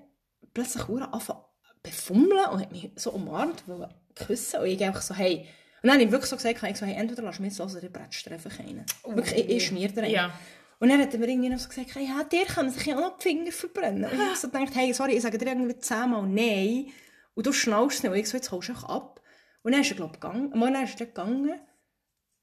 plötzlich 0.55 0.87
hure 0.89 1.13
angefangen 1.13 1.43
befummeln 1.83 2.49
und 2.53 2.61
hat 2.61 2.73
mich 2.73 2.93
so 2.97 3.11
umarmt, 3.11 3.67
wollte 3.67 3.95
küssen 4.15 4.61
und 4.61 4.67
ich 4.67 4.83
einfach 4.83 5.03
so, 5.03 5.15
hey, 5.15 5.47
und 5.83 5.89
dann 5.89 5.95
habe 5.95 6.05
ich 6.05 6.13
wirklich 6.13 6.31
so 6.31 6.37
gesagt, 6.37 6.63
ich 6.63 6.77
so, 6.77 6.87
hey, 6.87 6.95
entweder 6.95 7.23
lass 7.23 7.41
mich 7.41 7.51
jetzt 7.51 7.59
los 7.59 7.75
oder 7.75 7.83
ich 7.83 7.93
bretsche 7.93 8.29
dir 8.29 8.37
einfach 8.37 8.57
einen. 8.61 8.85
Wirklich, 9.05 9.45
ich, 9.45 9.49
ich 9.49 9.67
schmier 9.67 9.89
dir 9.89 10.05
einen. 10.05 10.13
Ja. 10.13 10.33
Und 10.79 10.89
dann 10.89 11.01
hat 11.01 11.13
er 11.13 11.19
mir 11.19 11.29
irgendwie 11.29 11.49
noch 11.49 11.59
so 11.59 11.69
gesagt, 11.69 11.95
hey, 11.95 12.07
ja, 12.07 12.23
dir 12.25 12.45
können 12.45 12.71
sich 12.71 12.87
ja 12.87 12.97
auch 12.97 13.01
noch 13.01 13.19
die 13.19 13.23
Finger 13.23 13.51
verbrennen. 13.51 14.05
Und 14.05 14.15
ich 14.15 14.21
habe 14.21 14.37
so 14.37 14.49
gedacht, 14.49 14.75
hey, 14.75 14.93
sorry, 14.93 15.15
ich 15.15 15.23
sage 15.23 15.39
dir 15.39 15.49
irgendwie 15.49 15.79
zehnmal 15.79 16.27
nein 16.27 16.87
und 17.35 17.47
du 17.47 17.53
schnallst 17.53 17.99
es 17.99 18.03
nicht. 18.05 18.13
Und 18.13 18.19
ich 18.19 18.29
so, 18.29 18.37
jetzt 18.37 18.51
holst 18.53 18.69
du 18.69 18.73
einfach 18.73 18.89
ab. 18.89 19.21
Und 19.63 19.73
dann 19.73 19.81
ist 19.81 19.91
er, 19.91 19.97
glaube 19.97 20.15
ich, 20.15 20.21
gegangen. 20.21 20.51
Mal 20.57 20.73
dann 20.73 20.85
ist 20.85 21.01
er 21.01 21.07
gegangen. 21.07 21.61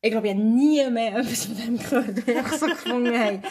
Ich 0.02 0.12
glaube, 0.12 0.28
ich 0.28 0.34
habe 0.34 0.44
nie 0.44 0.90
mehr 0.90 1.16
etwas 1.18 1.46
von 1.46 1.58
dem 1.58 1.78
gehört, 1.78 2.28
weil 2.28 2.38
ich 2.38 2.48
so 2.48 2.66
gefunden 2.66 3.20
habe. 3.20 3.42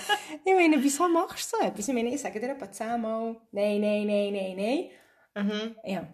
Ich 0.45 0.55
meine, 0.55 0.83
wieso 0.83 1.09
machst 1.09 1.53
du 1.53 1.59
so 1.59 1.67
etwas? 1.67 1.89
Ich 1.89 1.95
meine, 1.95 2.15
ich 2.15 2.21
sage 2.21 2.41
dir 2.41 2.51
etwa 2.51 2.71
zehnmal 2.71 3.37
nein, 3.53 3.81
nein, 3.81 4.07
nein, 4.07 4.33
nein, 4.33 4.57
nein. 5.35 5.47
Mhm. 5.47 5.77
Ja, 5.85 6.09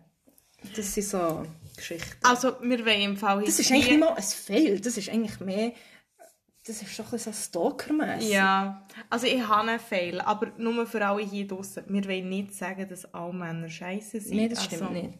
das 0.76 0.94
sind 0.94 1.06
so 1.06 1.44
Geschichten. 1.76 2.18
Also, 2.22 2.56
wir 2.60 2.84
wollen 2.84 3.00
im 3.00 3.16
Fall 3.16 3.44
Das 3.44 3.58
ist 3.58 3.70
eigentlich 3.70 3.90
nicht 3.90 4.00
mal 4.00 4.14
ein 4.14 4.22
Fail, 4.22 4.80
das 4.80 4.96
ist 4.96 5.08
eigentlich 5.08 5.40
mehr... 5.40 5.72
Das 6.66 6.80
ist 6.80 6.98
doch 6.98 7.04
ein 7.04 7.10
bisschen 7.10 7.34
so 7.34 7.42
Stalker-mässig. 7.42 8.30
Ja, 8.30 8.86
also 9.10 9.26
ich 9.26 9.46
habe 9.46 9.68
einen 9.68 9.78
Fail, 9.78 10.18
aber 10.22 10.50
nur 10.56 10.86
für 10.86 11.06
alle 11.06 11.22
hier 11.22 11.46
draussen. 11.46 11.84
Wir 11.88 12.04
wollen 12.06 12.30
nicht 12.30 12.54
sagen, 12.54 12.88
dass 12.88 13.04
alle 13.12 13.34
Männer 13.34 13.68
scheiße 13.68 14.18
sind. 14.18 14.34
Nein, 14.34 14.48
das 14.48 14.64
stimmt 14.64 14.80
also, 14.80 14.94
nicht. 14.94 15.18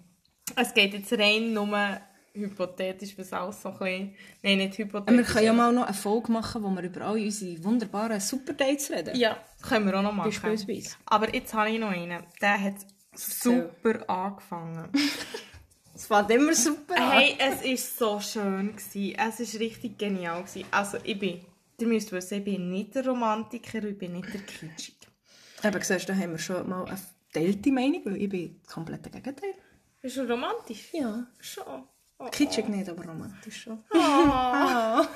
Es 0.57 0.73
geht 0.73 0.95
jetzt 0.95 1.13
rein 1.13 1.53
nur 1.53 2.01
hypothetisch, 2.33 3.17
was 3.19 3.33
alles 3.33 3.61
so 3.61 3.69
ein 3.69 3.79
bisschen... 3.79 4.15
Nein, 4.43 4.59
nicht 4.59 4.79
hypothetisch. 4.79 5.19
wir 5.19 5.25
können 5.25 5.45
ja 5.45 5.53
mal 5.53 5.73
noch 5.73 5.85
eine 5.85 5.95
Folge 5.95 6.33
machen, 6.33 6.63
wo 6.63 6.71
wir 6.71 6.83
über 6.83 7.03
all 7.03 7.21
unsere 7.21 7.63
wunderbaren 7.63 8.21
Superdates 8.21 8.91
reden. 8.91 9.15
Ja, 9.15 9.37
können 9.61 9.87
wir 9.87 9.99
auch 9.99 10.03
noch 10.03 10.13
machen. 10.13 10.31
Beispielsweise. 10.31 10.97
Aber 11.05 11.35
jetzt 11.35 11.53
habe 11.53 11.71
ich 11.71 11.79
noch 11.79 11.91
einen. 11.91 12.25
Der 12.41 12.61
hat 12.61 12.75
super 13.15 14.09
angefangen. 14.09 14.89
Es 16.05 16.09
fängt 16.09 16.31
immer 16.33 16.55
super 16.55 16.97
an. 16.97 17.13
Hey, 17.13 17.39
es 17.39 17.99
war 17.99 18.21
so 18.21 18.21
schön. 18.21 18.77
Gewesen. 18.77 19.17
Es 19.17 19.55
war 19.55 19.61
richtig 19.61 19.97
genial. 19.97 20.43
Gewesen. 20.43 20.67
Also 20.71 20.99
ich 21.03 21.19
bin... 21.19 21.41
Ihr 21.81 21.87
müsst 21.89 22.13
wissen, 22.13 22.39
ich 22.39 22.45
bin 22.45 22.71
nicht 22.71 22.95
der 22.95 23.07
Romantiker 23.07 23.83
ich 23.83 23.99
bin 23.99 24.13
nicht 24.13 24.33
der 24.33 24.43
Kitschig. 24.43 24.97
Eben, 25.63 25.83
siehst 25.83 26.09
du, 26.09 26.13
da 26.13 26.19
haben 26.19 26.33
wir 26.33 26.39
schon 26.39 26.69
mal 26.69 26.85
eine 26.85 27.01
geteilte 27.33 27.73
Meinung, 27.73 28.03
weil 28.05 28.17
ich 28.23 28.29
bin 28.29 28.61
das 28.63 28.73
komplette 28.73 29.09
Gegenteil. 29.11 29.55
Bist 30.03 30.19
du 30.19 30.31
romantisch? 30.31 30.93
Ja. 30.93 31.27
Schon. 31.41 31.89
Oh. 32.19 32.29
Kitschig 32.31 32.69
nicht, 32.69 32.89
aber 32.89 33.07
romantisch 33.07 33.63
schon. 33.63 33.83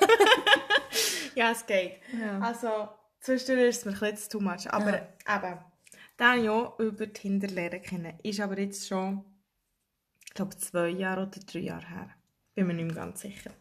Ja, 1.35 1.51
es 1.51 1.65
geht. 1.65 1.99
Ja. 2.19 2.39
Also, 2.39 2.89
zwischendurch 3.21 3.69
ist 3.69 3.77
es 3.77 3.85
mir 3.85 3.93
ein 3.93 4.15
bisschen 4.15 4.29
too 4.31 4.39
much. 4.39 4.67
Aber 4.73 4.95
eben, 4.97 5.59
den 6.19 6.27
habe 6.27 6.39
ich 6.41 6.49
auch 6.49 6.79
über 6.79 7.13
Tinder 7.13 7.47
lernen 7.47 7.81
kennen. 7.81 8.13
Ist 8.23 8.39
aber 8.39 8.59
jetzt 8.59 8.87
schon, 8.87 9.23
glaube, 10.39 10.57
zwei 10.57 10.89
Jahre 10.89 11.21
oder 11.27 11.39
drei 11.39 11.59
Jahre 11.59 11.87
her. 11.87 12.09
Bin 12.55 12.67
mir 12.67 12.73
nicht 12.73 12.85
mehr 12.87 12.95
ganz 12.95 13.21
sicher. 13.21 13.51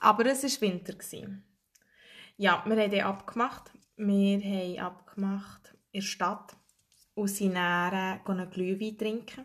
Aber 0.00 0.26
es 0.26 0.42
war 0.42 0.60
Winter. 0.68 0.94
Gewesen. 0.94 1.44
Ja, 2.36 2.62
wir 2.66 2.76
haben 2.76 2.90
den 2.90 3.02
abgemacht. 3.04 3.70
Wir 3.96 4.40
haben 4.40 4.78
abgemacht 4.78 5.74
in 5.92 6.00
der 6.00 6.06
Stadt 6.06 6.56
und 7.14 7.28
sind 7.28 7.54
dann 7.54 7.92
äh, 7.92 8.18
einen 8.30 8.50
Glühwein 8.50 8.96
trinken. 8.96 9.44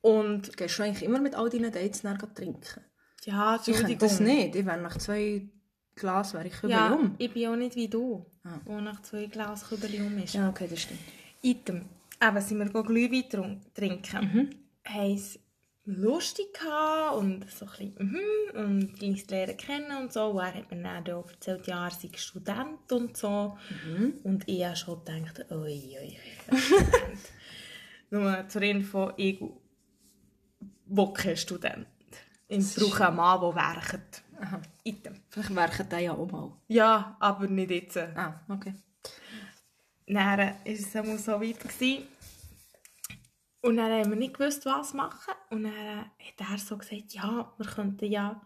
Und 0.00 0.56
Gehst 0.56 0.78
du 0.78 0.82
eigentlich 0.84 1.02
immer 1.02 1.20
mit 1.20 1.34
all 1.34 1.50
deinen 1.50 1.72
Dates 1.72 2.02
nachher 2.04 2.32
trinken? 2.32 2.80
ja, 3.24 3.58
Ich 3.66 3.76
könnte 3.76 3.96
das 3.96 4.20
nicht. 4.20 4.54
Ich 4.54 4.64
wäre 4.64 4.80
nach 4.80 4.96
zwei 4.98 5.48
Glas 5.94 6.34
wäre 6.34 6.46
ich 6.46 6.62
Ja, 6.62 6.92
um. 6.92 7.14
ich 7.18 7.32
bin 7.32 7.48
auch 7.48 7.56
nicht 7.56 7.74
wie 7.74 7.88
du, 7.88 8.24
Ah. 8.44 8.60
wo 8.64 8.80
nach 8.80 9.02
zwei 9.02 9.26
Glas 9.26 9.68
Kübeli 9.68 10.00
um 10.00 10.16
ist. 10.18 10.34
Ja, 10.34 10.48
okay, 10.48 10.68
das 10.70 10.80
stimmt. 10.82 11.00
Item. 11.42 11.86
Eben 12.22 12.40
sind 12.40 12.58
wir 12.74 12.82
Glühwein 12.82 13.60
trinken. 13.74 14.20
Mhm. 14.32 14.50
Haben 14.86 15.14
es 15.14 15.38
lustig 15.86 16.52
gehabt 16.52 17.16
und 17.16 17.50
so 17.50 17.64
ein 17.64 17.70
bisschen, 17.70 17.94
mhm, 17.98 18.60
und 18.60 19.02
uns 19.02 19.28
lernen 19.28 19.56
kennen 19.56 19.96
und 20.02 20.12
so. 20.12 20.26
Und 20.26 20.38
er 20.38 20.54
hat 20.54 20.70
mir 20.70 20.82
dann 20.82 21.14
auch 21.14 21.30
erzählt, 21.30 21.66
ja, 21.66 21.86
er 21.86 21.90
sei 21.90 22.10
Student 22.16 22.90
und 22.90 23.16
so. 23.16 23.56
Mhm. 23.86 24.14
Und 24.24 24.48
ich 24.48 24.64
habe 24.64 24.76
schon 24.76 25.04
gedacht, 25.04 25.50
ui, 25.50 25.56
ui, 25.56 26.18
ui, 26.50 26.58
Student. 26.58 27.20
Nur 28.10 28.48
zur 28.48 28.62
Info, 28.62 29.12
ich 29.16 29.40
will 30.86 31.12
kein 31.12 31.36
Student. 31.36 31.86
Ich 32.48 32.74
brauche 32.76 33.08
einen 33.08 33.16
Mann, 33.16 33.40
der 33.40 33.54
werkt. 33.54 34.22
Aha. 34.40 34.60
Item. 34.84 35.20
Vielleicht 35.30 35.54
werken 35.54 35.88
die 35.88 36.04
ja 36.04 36.12
auch 36.12 36.30
mal. 36.30 36.52
Ja, 36.68 37.16
aber 37.18 37.46
nicht 37.48 37.70
jetzt. 37.70 37.96
Ah, 37.96 38.40
okay. 38.48 38.74
Dann 40.06 40.38
war 40.38 40.54
es 40.64 40.92
so 40.92 41.00
weit. 41.40 41.58
Gewesen. 41.58 42.04
Und 43.66 43.76
dann 43.76 43.90
haben 43.90 44.10
wir 44.10 44.16
nicht 44.16 44.38
gewusst, 44.38 44.64
was 44.66 44.94
machen. 44.94 45.34
Und 45.50 45.64
dann 45.64 45.98
hat 45.98 46.50
er 46.52 46.58
so 46.58 46.76
gesagt, 46.76 47.12
ja, 47.12 47.52
wir 47.56 47.66
könnten 47.66 48.06
ja 48.06 48.40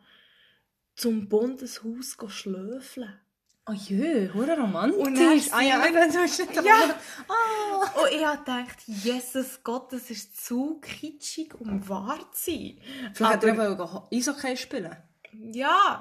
zum 0.94 1.28
Bundeshaus 1.28 2.16
schlöfeln. 2.28 3.20
Oh 3.66 3.72
jö, 3.72 4.33
hure 4.33 4.59
romantisch. 4.59 4.98
Und 4.98 5.14
dann 5.16 5.40
ah 5.52 5.61
ja, 5.61 5.83
sind 5.83 6.14
du 6.14 6.18
hast 6.18 6.38
nicht 6.40 6.64
Ja. 6.64 6.94
Ah. 7.28 8.00
Und 8.00 8.12
ich 8.12 8.24
habe 8.24 8.38
gedacht, 8.38 8.78
Jesus 8.87 9.62
Gott, 9.62 9.92
das 9.92 10.11
ist 10.11 10.44
zu 10.44 10.80
kitschig, 10.80 11.54
um 11.61 11.87
wahr 11.88 12.18
zu 12.33 12.50
sein. 12.50 12.80
Vielleicht 13.14 13.20
hat 13.20 13.44
Aber- 13.44 13.64
er 13.64 13.72
eben 13.72 14.18
Eishockey 14.18 14.56
spielen. 14.56 14.96
Ja, 15.33 16.00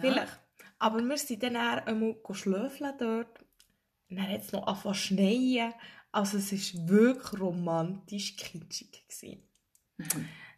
vielleicht. 0.00 0.38
Aber 0.78 1.00
wir 1.00 1.16
sind 1.16 1.42
dann 1.42 1.56
einmal 1.56 2.16
schlöfeln 2.32 2.92
dort. 2.98 3.40
Und 4.10 4.16
dann 4.16 4.28
hat 4.28 4.40
es 4.40 4.52
noch 4.52 4.66
angefangen 4.66 4.94
zu 4.94 5.00
schneien. 5.00 5.74
Also 6.12 6.38
es 6.38 6.52
war 6.52 6.88
wirklich 6.88 7.40
romantisch 7.40 8.36
kitschig. 8.36 9.04
Gewesen. 9.08 9.42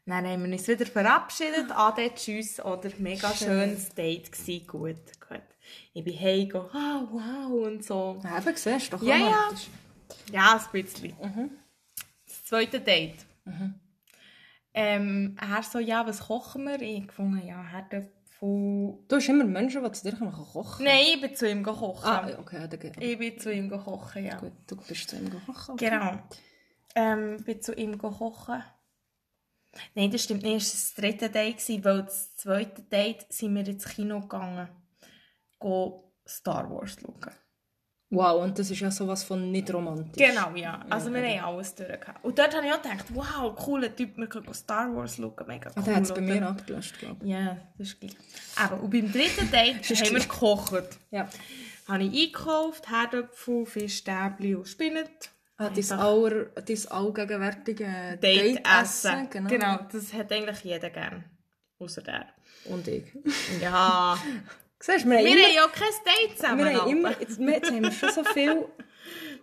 Dann 0.07 0.27
haben 0.27 0.45
wir 0.45 0.53
uns 0.53 0.67
wieder 0.69 0.87
verabschiedet. 0.87 1.71
Ade, 1.71 2.13
tschüss. 2.15 2.61
Oder 2.61 2.91
mega 2.99 3.33
schönes 3.35 3.91
Date 3.91 4.33
gewesen. 4.33 4.67
Gut, 4.67 5.21
gut. 5.21 5.43
Ich 5.93 6.05
bin 6.05 6.19
heimgegangen. 6.19 6.71
Ah, 6.73 7.07
wow 7.11 7.67
und 7.67 7.85
so. 7.85 8.21
Ja, 8.25 8.39
eben, 8.39 8.57
siehst 8.57 8.93
du, 8.93 8.97
doch 8.97 9.03
Ja, 9.05 9.17
ja. 9.17 9.27
romantisch. 9.27 9.69
Ja, 10.33 10.57
ein 10.57 10.73
bisschen. 10.73 11.15
Das 12.27 12.45
zweite 12.45 12.81
Date. 12.81 13.25
Ähm, 14.73 15.37
er 15.41 15.63
so, 15.63 15.79
ja, 15.79 16.07
was 16.07 16.21
kochen 16.21 16.65
wir? 16.65 16.81
Ich 16.81 17.07
gefunden, 17.07 17.45
ja, 17.47 17.63
Herdöpfel 17.63 18.20
von... 18.41 19.05
Du 19.07 19.17
hast 19.17 19.29
immer 19.29 19.45
Menschen, 19.45 19.85
die 19.85 19.93
zu 19.93 20.11
dir 20.11 20.17
kommen, 20.17 20.33
kochen 20.33 20.85
Nein, 20.85 21.05
ich 21.15 21.21
bin 21.21 21.37
zu 21.37 21.49
ihm 21.49 21.63
kochen. 21.63 22.09
Ah, 22.09 22.29
okay, 22.39 22.67
geht 22.69 22.97
Ich 23.01 23.19
bin 23.19 23.39
zu 23.39 23.53
ihm 23.53 23.71
kochen, 23.71 24.25
ja. 24.25 24.39
Gut, 24.39 24.53
du 24.67 24.77
bist 24.77 25.09
zu 25.09 25.17
ihm 25.17 25.31
kochen. 25.31 25.75
okay. 25.75 25.91
Genau. 25.91 26.19
Ähm, 26.97 27.37
bin 27.45 27.63
zu 27.63 27.75
ihm 27.75 27.99
kochen. 27.99 28.65
Nein, 29.95 30.11
das 30.11 30.25
stimmt 30.25 30.43
nicht. 30.43 30.67
Es 30.67 30.97
war 30.97 31.03
das 31.03 31.19
dritte 31.21 31.31
Date, 31.31 31.85
weil 31.85 32.03
das 32.03 32.35
zweite 32.35 32.83
Date 32.83 33.33
sind 33.33 33.55
wir 33.55 33.67
ins 33.67 33.85
Kino 33.85 34.21
gegangen. 34.21 34.69
Go 35.59 36.13
Star 36.27 36.69
Wars 36.71 36.97
schauen. 37.01 37.35
Wow, 38.13 38.43
und 38.43 38.59
das 38.59 38.69
ist 38.69 38.81
ja 38.81 38.91
sowas 38.91 39.23
von 39.23 39.53
nicht 39.53 39.73
romantisch. 39.73 40.27
Genau, 40.27 40.51
ja. 40.57 40.85
Also 40.91 41.15
wir 41.15 41.23
haben 41.23 41.45
alles 41.45 41.77
durchgehabt. 41.77 42.25
Und 42.25 42.37
dort 42.37 42.57
habe 42.57 42.67
ich 42.67 42.73
auch 42.73 42.83
gedacht, 42.83 43.05
wow, 43.15 43.55
cooler 43.55 43.95
Typ, 43.95 44.17
wir 44.17 44.27
können 44.27 44.53
Star 44.53 44.93
Wars 44.95 45.15
schauen, 45.15 45.33
mega 45.47 45.71
cool. 45.71 45.75
Ah, 45.77 45.83
der 45.83 45.97
hat 45.97 46.03
es 46.03 46.13
bei 46.13 46.21
mir 46.21 46.49
abgelöscht, 46.49 46.99
glaube 46.99 47.25
ich. 47.25 47.31
Ja, 47.31 47.57
das 47.79 47.87
ist 47.89 48.01
gleich. 48.01 48.17
Aber 48.57 48.83
und 48.83 48.91
beim 48.91 49.13
dritten 49.13 49.49
Date 49.53 49.85
haben 49.89 50.13
wir 50.13 50.21
gekocht. 50.21 50.99
Ja. 51.13 51.29
Habe 51.87 52.03
ich 52.03 52.23
eingekauft, 52.27 52.91
Herdöpfel, 52.91 53.65
Fischstäbchen 53.67 54.57
und 54.57 54.67
Spinat. 54.67 55.31
Ah, 55.57 55.71
dein, 55.71 56.87
allgegenwärtige 56.89 58.19
Date, 58.21 58.57
Date-Essen. 58.57 58.65
essen. 58.65 59.31
Genau. 59.31 59.49
genau. 59.49 59.79
das 59.93 60.13
hat 60.13 60.33
eigentlich 60.33 60.65
jeder 60.65 60.91
gern. 60.91 61.25
Außer 61.79 62.03
der. 62.03 62.27
Und 62.65 62.89
ich. 62.89 63.05
Ja. 63.61 64.19
Siehst 64.83 65.05
du, 65.05 65.11
wir 65.11 65.19
haben 65.19 65.25
wir 65.25 65.33
immer... 65.33 65.43
haben 65.45 65.55
ja 65.55 65.65
auch 65.67 65.73
kein 65.73 65.89
Date 66.29 66.37
zusammen. 66.39 66.59
Wir 66.59 66.67
haben 66.73 66.81
aber. 66.81 66.91
immer, 66.91 67.21
jetzt, 67.21 67.39
wir- 67.39 67.53
jetzt 67.53 67.71
haben 67.71 67.83
wir 67.83 67.93
schon 67.93 68.13
so 68.13 68.25
viele 68.25 68.69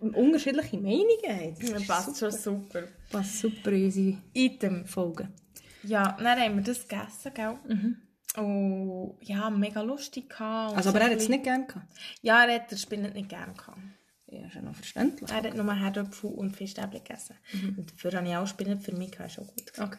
unterschiedliche 0.00 0.76
Meinungen. 0.78 1.56
Das 1.60 1.70
Das 1.72 1.86
passt 1.86 2.16
super. 2.16 2.32
schon 2.32 2.40
super. 2.40 2.82
Passt 3.10 3.38
super 3.40 3.70
in 3.72 3.84
unsere 3.84 4.18
Item. 4.34 4.86
Folgen. 4.86 5.32
Ja, 5.84 6.16
dann 6.18 6.40
haben 6.40 6.56
wir 6.56 6.64
das 6.64 6.86
gegessen, 6.86 7.32
gell? 7.34 7.58
Und 8.36 9.16
ja, 9.22 9.48
mega 9.50 9.80
lustig 9.80 10.28
gehabt. 10.28 10.76
Also, 10.76 10.90
aber 10.90 10.98
so 10.98 11.04
er 11.04 11.06
ein 11.10 11.12
hat 11.12 11.20
es 11.22 11.28
nicht 11.28 11.44
gerne 11.44 11.66
gehabt. 11.66 11.86
Ja, 12.20 12.44
er 12.44 12.54
hat 12.56 12.70
den 12.70 12.78
Spinat 12.78 13.14
nicht 13.14 13.28
gern 13.28 13.56
gehabt. 13.56 13.78
Ja, 14.30 14.46
ist 14.46 14.54
ja 14.54 14.60
noch 14.62 14.74
verständlich. 14.74 15.30
Er 15.30 15.36
hat 15.36 15.54
nur 15.54 15.72
Herdöpfel 15.74 16.30
und 16.30 16.54
Fischstäbchen 16.56 17.02
gegessen. 17.02 17.36
Und 17.76 17.90
dafür 17.90 18.12
habe 18.18 18.28
ich 18.28 18.36
auch 18.36 18.46
Spinat 18.46 18.82
für 18.82 18.92
mich 18.94 19.10
gehabt, 19.12 19.32
schon 19.32 19.46
gut. 19.46 19.72
Okay. 19.78 19.98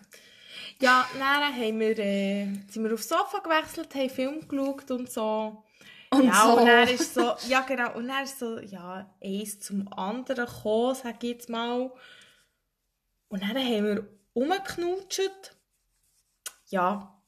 Ja, 0.80 1.08
dann 1.18 1.56
haben 1.56 1.80
wir, 1.80 1.98
äh, 1.98 2.46
sind 2.70 2.84
wir 2.84 2.94
aufs 2.94 3.10
Sofa 3.10 3.40
gewechselt, 3.40 3.94
haben 3.96 4.10
Film 4.10 4.48
geschaut 4.48 4.92
und 4.92 5.12
so. 5.12 5.64
Und 6.12 6.26
ja, 6.26 6.44
so. 6.44 6.58
und 6.58 6.66
dann 6.66 6.88
ist 6.88 7.14
so, 7.14 7.36
ja 7.48 7.62
genau, 7.62 7.96
und 7.96 8.08
dann 8.08 8.24
ist 8.24 8.40
so, 8.40 8.60
ja, 8.60 9.16
eins 9.24 9.60
zum 9.60 9.92
anderen 9.94 10.46
gekommen, 10.46 10.96
sag 10.96 11.24
ich 11.24 11.32
jetzt 11.32 11.50
mal. 11.50 11.92
Und 13.28 13.44
dann 13.44 13.58
haben 13.58 13.86
wir 13.86 14.20
rumgeknutscht. 14.36 15.56
Ja. 16.70 17.22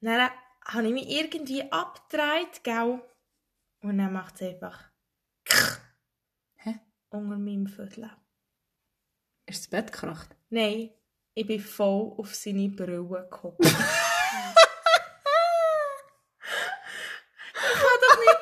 Dann 0.00 0.30
habe 0.64 0.86
ich 0.86 0.92
mich 0.92 1.08
irgendwie 1.08 1.70
abgedreht, 1.70 2.64
gell? 2.64 3.00
Und 3.80 3.98
dann 3.98 4.12
macht 4.12 4.40
es 4.40 4.48
einfach 4.48 4.84
Hä? 6.56 6.80
unter 7.10 7.36
meinem 7.38 7.66
Viertel. 7.66 8.10
Ist 9.46 9.64
das 9.64 9.68
Bett 9.68 9.92
gekracht? 9.92 10.34
Nein, 10.48 10.90
ich 11.34 11.46
bin 11.46 11.60
voll 11.60 12.12
auf 12.16 12.34
seine 12.34 12.68
Brille 12.68 13.02
gekommen. 13.04 13.56
ich 13.60 13.72
kann 17.54 17.98
doch 18.08 18.18
nicht... 18.20 18.38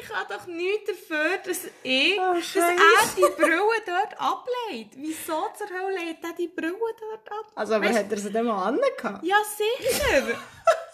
ich 0.00 0.08
kann 0.08 0.26
doch 0.28 0.46
nichts 0.46 0.90
dafür, 0.90 1.38
dass 1.44 1.60
ich, 1.82 2.18
Oh, 2.18 2.34
dass 2.34 2.56
er 2.56 2.76
die 3.16 3.32
Brille 3.36 3.82
dort 3.86 4.20
ablegt. 4.20 4.94
Wieso 4.96 5.48
zur 5.56 5.68
Hölle 5.68 6.04
legt 6.04 6.24
er 6.24 6.32
die 6.32 6.48
Brille 6.48 6.74
dort 7.00 7.30
ab? 7.30 7.52
Also, 7.54 7.74
aber 7.74 7.86
Weisst- 7.86 7.98
hat 7.98 8.10
er 8.12 8.18
sie 8.18 8.32
dann 8.32 8.46
mal 8.46 8.66
angehabt? 8.68 9.24
Ja, 9.24 9.36
sicher. 9.56 10.36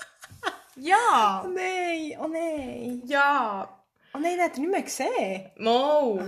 ja. 0.76 1.42
Oh 1.44 1.48
nein, 1.48 2.18
oh 2.20 2.26
nein. 2.28 3.02
Ja. 3.06 3.80
Oh 4.12 4.18
nein, 4.18 4.36
den 4.36 4.42
hat 4.42 4.54
er 4.54 4.60
nicht 4.60 4.70
mehr 4.70 4.82
gesehen. 4.82 5.50
Mo. 5.56 6.20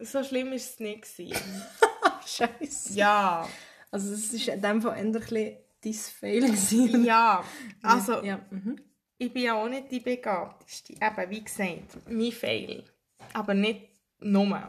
So 0.00 0.22
schlimm 0.22 0.48
war 0.48 0.56
es 0.56 0.78
nicht. 0.78 1.06
Scheiße. 2.26 2.94
ja. 2.94 3.48
Also, 3.90 4.10
das 4.10 4.46
war 4.46 4.54
in 4.54 4.62
dem 4.62 4.82
Fall 4.82 5.04
bisschen 5.12 5.56
dein 5.82 5.92
Fail. 5.94 6.40
gewesen. 6.42 7.04
Ja. 7.04 7.44
Also... 7.82 8.22
Ja. 8.22 8.40
Mhm. 8.50 8.80
Ich 9.18 9.32
bin 9.32 9.44
ja 9.44 9.54
auch 9.54 9.68
nicht 9.68 9.90
die 9.90 10.00
Begabteste. 10.00 10.92
Eben, 10.92 11.30
wie 11.30 11.42
gesagt, 11.42 11.96
mein 12.06 12.32
Fail. 12.32 12.84
Aber 13.32 13.54
nicht 13.54 13.88
nur. 14.18 14.60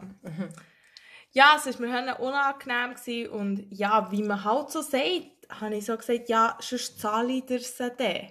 Ja, 1.32 1.56
es 1.62 1.78
war 1.78 1.86
mir 1.86 2.16
unangenehm 2.18 2.94
gewesen 2.94 3.30
und 3.30 3.66
ja, 3.70 4.10
wie 4.10 4.22
man 4.22 4.42
halt 4.42 4.70
so 4.70 4.80
sagt, 4.80 5.26
habe 5.50 5.76
ich 5.76 5.84
so 5.84 5.94
gesagt, 5.98 6.30
ja, 6.30 6.56
sonst 6.60 6.98
zahle 6.98 7.34
ich 7.34 7.44
dir 7.44 7.60
sie. 7.60 8.30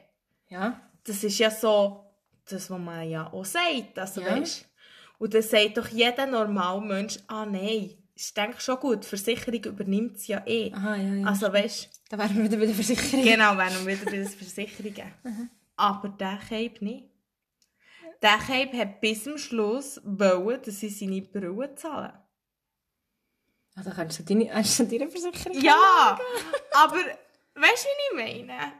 Ja. 0.50 0.82
Das 1.04 1.24
ist 1.24 1.38
ja 1.38 1.52
so, 1.52 2.04
das, 2.50 2.72
was 2.72 2.80
man 2.80 3.08
ja 3.08 3.32
auch 3.32 3.46
sagt. 3.46 4.00
Also, 4.00 4.22
Ja. 4.22 4.40
weißt, 4.40 4.66
und 5.20 5.34
dann 5.36 5.42
sagt 5.44 5.78
doch 5.78 5.88
jeder 5.88 6.26
normale 6.26 6.82
Mensch, 6.82 7.20
ah 7.28 7.46
nein, 7.46 7.92
ich 8.20 8.34
denke 8.34 8.60
schon 8.60 8.80
gut, 8.80 9.04
die 9.04 9.08
Versicherung 9.08 9.64
übernimmt 9.64 10.18
es 10.18 10.28
ja 10.28 10.42
eh. 10.46 10.74
Aha, 10.74 10.96
ja, 10.96 11.14
ja. 11.14 11.26
Also 11.28 11.54
weißt 11.54 11.90
Da 12.10 12.18
wären 12.18 12.36
wir 12.36 12.46
wieder 12.46 12.58
bei 12.58 12.66
der 12.66 12.76
Versicherung. 12.76 13.24
Genau, 13.24 13.58
wären 13.58 13.86
wir 13.86 13.94
wieder 13.94 14.06
bei 14.06 14.18
den 14.18 14.28
Versicherungen. 14.28 15.14
Aber 15.76 16.10
der 16.10 16.40
Cape 16.50 16.84
nicht. 16.84 17.06
Der 18.22 18.38
Cape 18.38 18.76
hat 18.76 19.00
bis 19.00 19.24
zum 19.24 19.38
Schluss 19.38 20.02
wollen, 20.04 20.60
dass 20.64 20.80
sie 20.80 20.90
seine 20.90 21.22
Brille 21.22 21.76
zahlen. 21.76 22.14
Ah, 23.76 23.84
da 23.84 23.92
kannst 23.92 24.18
du 24.18 24.24
deine, 24.24 24.52
hast 24.52 24.80
du 24.80 24.86
deine 24.86 25.08
Versicherung 25.08 25.62
Ja! 25.62 26.18
aber 26.74 26.96
weißt 26.96 27.86
du, 27.86 28.16
wie 28.16 28.40
ich 28.40 28.46
meine? 28.48 28.74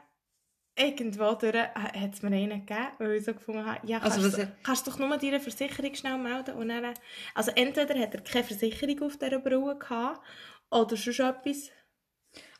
Irgendwo 0.78 1.34
durch 1.34 1.56
hat 1.56 2.14
es 2.14 2.22
mir 2.22 2.36
einen 2.36 2.64
gegeben, 2.64 2.88
weil 2.98 3.12
ich 3.14 3.24
so 3.24 3.34
gefunden 3.34 3.66
habe, 3.66 3.86
ja, 3.86 3.98
kannst, 3.98 4.18
Also, 4.18 4.36
du, 4.36 4.52
kannst 4.62 4.86
doch 4.86 4.98
nur 4.98 5.16
deine 5.16 5.40
Versicherung 5.40 5.94
schnell 5.94 6.18
melden. 6.18 6.54
Und 6.54 6.68
dann, 6.68 6.94
also 7.34 7.50
entweder 7.54 7.98
hat 7.98 8.14
er 8.14 8.20
keine 8.20 8.44
Versicherung 8.44 9.02
auf 9.02 9.16
dieser 9.16 9.38
Brille 9.40 9.76
gehabt, 9.76 10.20
oder 10.70 10.96
sonst 10.96 11.18
etwas. 11.20 11.70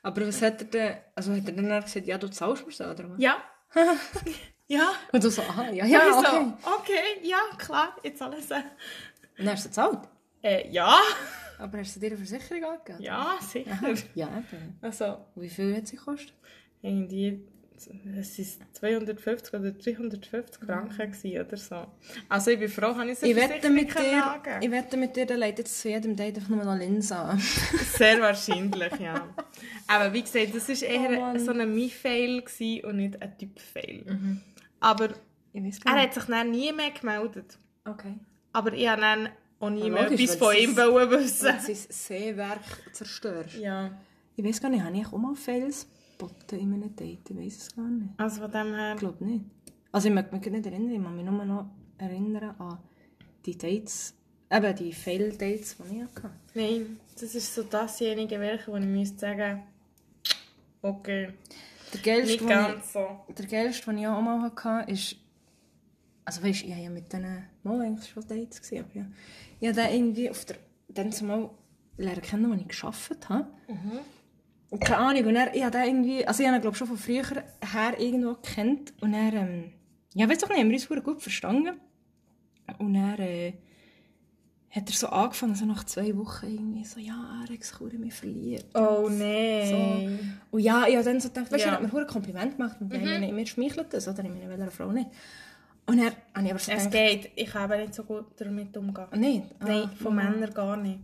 Aber 0.03 0.27
was 0.27 0.43
hat 0.43 0.61
er 0.63 0.69
denn, 0.69 0.97
also 1.15 1.33
hat 1.33 1.47
er 1.47 1.53
dann 1.53 1.83
gesagt, 1.83 2.07
ja, 2.07 2.19
du 2.19 2.29
zahlst 2.29 2.67
mir 2.67 2.73
so, 2.73 2.85
oder 2.85 3.11
was? 3.11 3.21
Ja. 3.21 3.37
ja. 4.67 4.93
Und 5.13 5.23
du 5.23 5.31
so, 5.31 5.43
aha, 5.43 5.71
ja, 5.71 5.85
Ja, 5.85 5.87
ja, 5.87 6.09
ich 6.09 6.15
okay. 6.15 6.53
so, 6.63 6.71
okay, 6.77 7.03
ja, 7.23 7.39
klar, 7.57 7.97
jetzt 8.03 8.23
alles. 8.23 8.51
Und 8.51 8.65
dann 9.39 9.51
hast 9.51 9.65
du 9.65 9.69
gezahlt. 9.69 10.09
Äh, 10.43 10.69
ja. 10.71 10.99
Aber 11.59 11.79
hast 11.79 11.97
du 11.97 12.01
dir 12.01 12.07
eine 12.09 12.17
Versicherung 12.17 12.65
angegeben? 12.65 13.03
Ja, 13.03 13.37
sicher. 13.41 13.73
Aha. 13.73 13.93
Ja, 14.15 14.29
eben. 14.29 14.79
Also, 14.81 15.27
Wie 15.35 15.49
viel 15.49 15.77
hat 15.77 15.87
sie 15.87 15.97
gekostet? 15.97 16.35
irgendwie, 16.81 17.45
es 18.19 18.39
waren 18.39 18.67
250 18.73 19.55
oder 19.55 19.71
350 19.73 20.65
Franken 20.65 21.13
gewesen 21.13 21.41
oder 21.47 21.57
so. 21.57 21.87
Also, 22.29 22.51
ich 22.51 22.59
bin 22.59 22.69
froh, 22.69 22.95
habe 22.97 23.11
ich 23.11 23.19
so 23.19 23.27
Ich 23.27 23.37
wette 23.37 23.71
mit 23.71 23.95
dir, 23.99 24.41
ich 24.61 24.71
wette 24.71 24.97
mit 24.97 25.15
dir, 25.17 25.27
der 25.27 25.37
leitet 25.37 25.59
jetzt 25.61 25.81
zu 25.81 25.89
jedem 25.89 26.17
Date 26.17 26.37
einfach 26.39 26.49
nur 26.51 26.65
noch 26.65 26.77
Linse 26.77 27.17
an. 27.17 27.39
Sehr 27.97 28.21
wahrscheinlich, 28.21 28.93
ja. 28.99 29.29
Aber 29.87 30.13
wie 30.13 30.23
gesagt, 30.23 30.55
das 30.55 30.69
war 30.69 30.89
eher 30.89 31.35
Oh 31.35 31.39
so 31.39 31.53
ein 31.53 31.75
Me-Fail 31.75 32.43
und 32.85 32.97
nicht 32.97 33.23
ein 33.23 33.39
Typ-Fail. 33.39 34.05
Aber 34.81 35.09
weiß 35.53 35.81
gar 35.81 35.97
er 35.97 36.03
hat 36.03 36.15
sich 36.15 36.25
dann 36.25 36.51
nie 36.51 36.73
mehr 36.73 36.91
gemeldet. 36.91 37.59
Okay. 37.85 38.15
Aber 38.53 38.73
ich 38.73 38.89
habe 38.89 39.01
dann 39.01 39.29
auch 39.61 39.71
nie 39.71 39.91
mehr 39.91 40.11
etwas 40.11 40.19
weil 40.21 40.39
von 40.39 40.57
ihm 40.57 40.71
ist- 40.71 40.77
wollen 40.77 41.11
wissen. 41.11 41.47
du 41.47 41.61
sein 41.61 41.77
Seewerk 41.89 42.61
zerstörst. 42.93 43.57
Ja. 43.59 43.91
Ich 44.37 44.45
weiß 44.45 44.61
gar 44.61 44.69
nicht, 44.71 44.83
habe 44.85 44.97
ich 44.97 45.07
auch 45.07 45.19
mal 45.19 45.35
Fails 45.35 45.89
geboten 46.19 46.59
in 46.59 46.75
einem 46.75 46.95
Date? 46.97 47.31
Ich 47.31 47.37
weiß 47.37 47.57
es 47.57 47.77
gar 47.77 47.89
nicht. 47.89 48.11
Also 48.17 48.43
von 48.43 48.51
dem 48.51 48.75
her... 48.75 48.93
Ich 48.95 48.99
glaube 48.99 49.25
nicht. 49.25 49.45
Also 49.93 50.09
ich 50.09 50.15
mag 50.15 50.33
mich 50.33 50.47
nicht 50.51 50.67
erinnern, 50.67 50.91
ich 50.91 50.99
mag 50.99 51.15
mich 51.15 51.25
nur 51.25 51.45
noch 51.45 51.71
erinnern 51.97 52.55
an 52.59 52.79
die 53.47 53.57
Dates, 53.57 54.15
eben 54.51 54.77
die 54.77 54.93
Fail-Dates, 54.93 55.77
die 55.79 55.97
ich 55.97 56.03
hatte. 56.03 56.31
Nein, 56.55 57.01
das 57.15 57.35
ist 57.35 57.55
so 57.55 57.63
dasjenige 57.63 58.39
Werk, 58.39 58.69
wo 58.69 58.77
ich 58.77 58.85
müsste 58.85 59.19
sagen, 59.19 59.63
okay, 60.83 61.33
Der 61.95 62.01
geilste, 62.01 62.33
nicht 62.33 62.41
den 62.41 62.49
ich, 62.49 62.55
ganz 62.55 62.93
so. 62.93 63.07
der 63.37 63.47
geilste, 63.47 63.87
den 63.87 63.99
ich 63.99 64.07
auch 64.07 64.21
mal 64.21 64.43
hatte, 64.43 64.91
ist, 64.93 65.17
also 66.25 66.43
weißt, 66.43 66.65
ich 66.65 66.73
habe 66.73 66.83
ja 66.83 66.91
mit 66.91 67.11
denen 67.13 67.45
mal 67.63 67.81
eigentlich 67.81 68.11
schon 68.11 68.27
Dates 68.29 68.61
gesehen, 68.61 68.85
aber 68.85 69.01
ja, 69.01 69.07
ich 69.61 69.69
habe 69.69 69.89
den 69.89 69.95
irgendwie 69.95 70.31
auf 70.31 70.45
der, 70.45 70.57
dann 70.89 71.13
zumal 71.13 71.51
lernen 71.97 72.23
kennen, 72.23 72.53
als 72.53 72.61
ich 72.63 72.69
gearbeitet 72.69 73.29
habe. 73.29 73.49
Und 73.69 74.01
keine 74.81 74.99
Ahnung, 74.99 75.25
und 75.27 75.37
er, 75.37 75.55
ich 75.55 75.63
habe 75.63 75.71
den 75.79 75.85
irgendwie, 75.87 76.27
also 76.27 76.43
ich 76.43 76.47
habe 76.49 76.59
ihn 76.59 76.63
glaube 76.63 76.77
schon 76.77 76.87
von 76.89 76.97
früher 76.99 77.23
her 77.25 77.99
irgendwo 77.99 78.35
gekannt 78.35 78.93
und 79.01 79.15
er, 79.15 79.33
ähm, 79.33 79.73
ja, 80.15 80.29
weiß 80.29 80.39
doch 80.39 80.49
nicht, 80.49 80.59
haben 80.59 80.69
wir 80.69 80.75
uns 80.75 80.85
verdammt 80.85 81.07
gut 81.07 81.23
verstanden. 81.23 81.81
Und 82.79 82.95
er, 82.95 83.19
äh, 83.19 83.55
hat 84.71 84.87
er 84.91 84.95
so 84.95 85.07
angefangen, 85.09 85.55
so 85.55 85.65
nach 85.65 85.85
zwei 85.85 86.15
Wochen 86.17 86.47
irgendwie 86.47 86.85
so, 86.85 87.01
ja, 87.01 87.43
er 87.49 87.51
sich 87.65 87.65
verdammt 87.65 87.95
in 87.95 88.01
mich 88.01 88.13
verliebt. 88.15 88.67
Oh 88.75 89.09
nein. 89.11 90.39
Und 90.51 90.61
ja, 90.61 90.87
ich 90.87 90.95
habe 90.95 91.05
dann 91.05 91.21
so 91.21 91.29
gedacht, 91.29 91.51
weißt 91.51 91.65
du, 91.65 91.69
Ja. 91.69 91.75
er 91.77 91.83
hat 91.83 91.93
mir 91.93 91.99
ein 92.01 92.07
Kompliment 92.07 92.57
gemacht 92.59 92.77
und 92.81 92.93
ich 92.93 93.03
meine, 93.03 93.33
mir 93.33 93.47
schmeichelt 93.47 93.93
das, 93.95 94.07
oder? 94.07 94.23
Ich 94.25 94.29
meine, 94.31 94.49
welcher 94.51 94.71
Frau 94.71 94.93
nicht. 94.93 95.09
Und 95.87 95.99
er 96.01 96.13
habe 96.35 96.45
ich 96.45 96.51
aber 96.51 96.59
so 96.59 96.71
Es 96.73 96.85
gedacht, 96.85 96.91
geht, 96.93 97.31
ich 97.35 97.47
kann 97.51 97.63
aber 97.63 97.79
nicht 97.79 97.95
so 97.95 98.05
gut 98.05 98.27
damit 98.37 98.77
umgehen. 98.77 99.07
ah, 99.11 99.17
nicht? 99.17 99.45
Ah, 99.61 99.65
Nein, 99.67 99.91
von. 100.03 100.15
Männern 100.15 100.53
gar 100.53 100.77
nicht. 100.77 100.99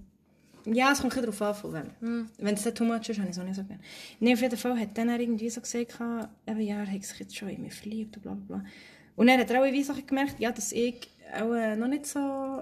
Ja, 0.66 0.92
es 0.92 1.00
kommt 1.00 1.14
ein 1.16 1.22
darauf 1.22 1.42
an, 1.42 1.54
von 1.54 1.72
wem. 1.74 2.28
Wenn 2.38 2.54
es 2.54 2.62
dann 2.62 2.74
too 2.74 2.84
much 2.84 3.08
ist, 3.08 3.18
habe 3.18 3.28
ich 3.28 3.36
es 3.36 3.38
auch 3.38 3.44
nicht 3.44 3.56
so 3.56 3.64
gerne. 3.64 3.82
Nee, 4.20 4.32
auf 4.32 4.40
jeden 4.40 4.56
Fall 4.56 4.78
hat 4.78 4.96
dann 4.96 5.10
er 5.10 5.20
irgendwie 5.20 5.50
so 5.50 5.60
gesagt, 5.60 5.98
eben, 6.46 6.60
ja, 6.60 6.80
er 6.80 6.90
hat 6.90 7.04
sich 7.04 7.18
jetzt 7.18 7.36
schon 7.36 7.50
in 7.50 7.62
mich 7.62 7.74
verliebt 7.74 8.16
und 8.16 8.22
bla 8.22 8.34
bla 8.34 8.58
bla. 8.58 8.70
Und 9.16 9.26
dann 9.26 9.38
hat 9.40 9.50
er 9.50 9.60
auch 9.60 9.64
irgendwie 9.64 9.84
so 9.84 9.94
gemerkt, 10.06 10.40
ja, 10.40 10.50
dass 10.50 10.72
ich 10.72 11.08
auch 11.38 11.52
äh, 11.52 11.76
noch 11.76 11.88
nicht 11.88 12.06
so 12.06 12.60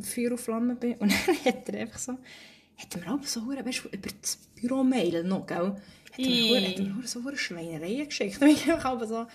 Feuer 0.00 0.32
und 0.32 0.40
Flamme 0.40 0.74
bin. 0.74 0.94
Und 0.96 1.12
dann 1.26 1.44
hat 1.44 1.68
er 1.68 1.80
einfach 1.80 1.98
so, 1.98 2.12
hat 2.12 2.94
er 2.94 3.00
mir 3.00 3.14
auch 3.14 3.22
so, 3.24 3.46
weißt 3.46 3.84
du, 3.84 3.88
über 3.88 4.10
das 4.20 4.36
Büro-Mail 4.60 5.24
noch, 5.24 5.46
gell? 5.46 5.76
Hat 6.12 6.18
er 6.18 6.26
mir, 6.26 6.68
hat 6.68 6.78
er 6.78 6.84
mir 6.84 7.06
so 7.06 7.24
hure 7.24 7.36
Schweinereien 7.36 8.06
geschickt. 8.06 8.38
Und 8.40 8.48
ich 8.48 8.70
einfach 8.70 8.90
aber 8.90 9.06
so, 9.06 9.26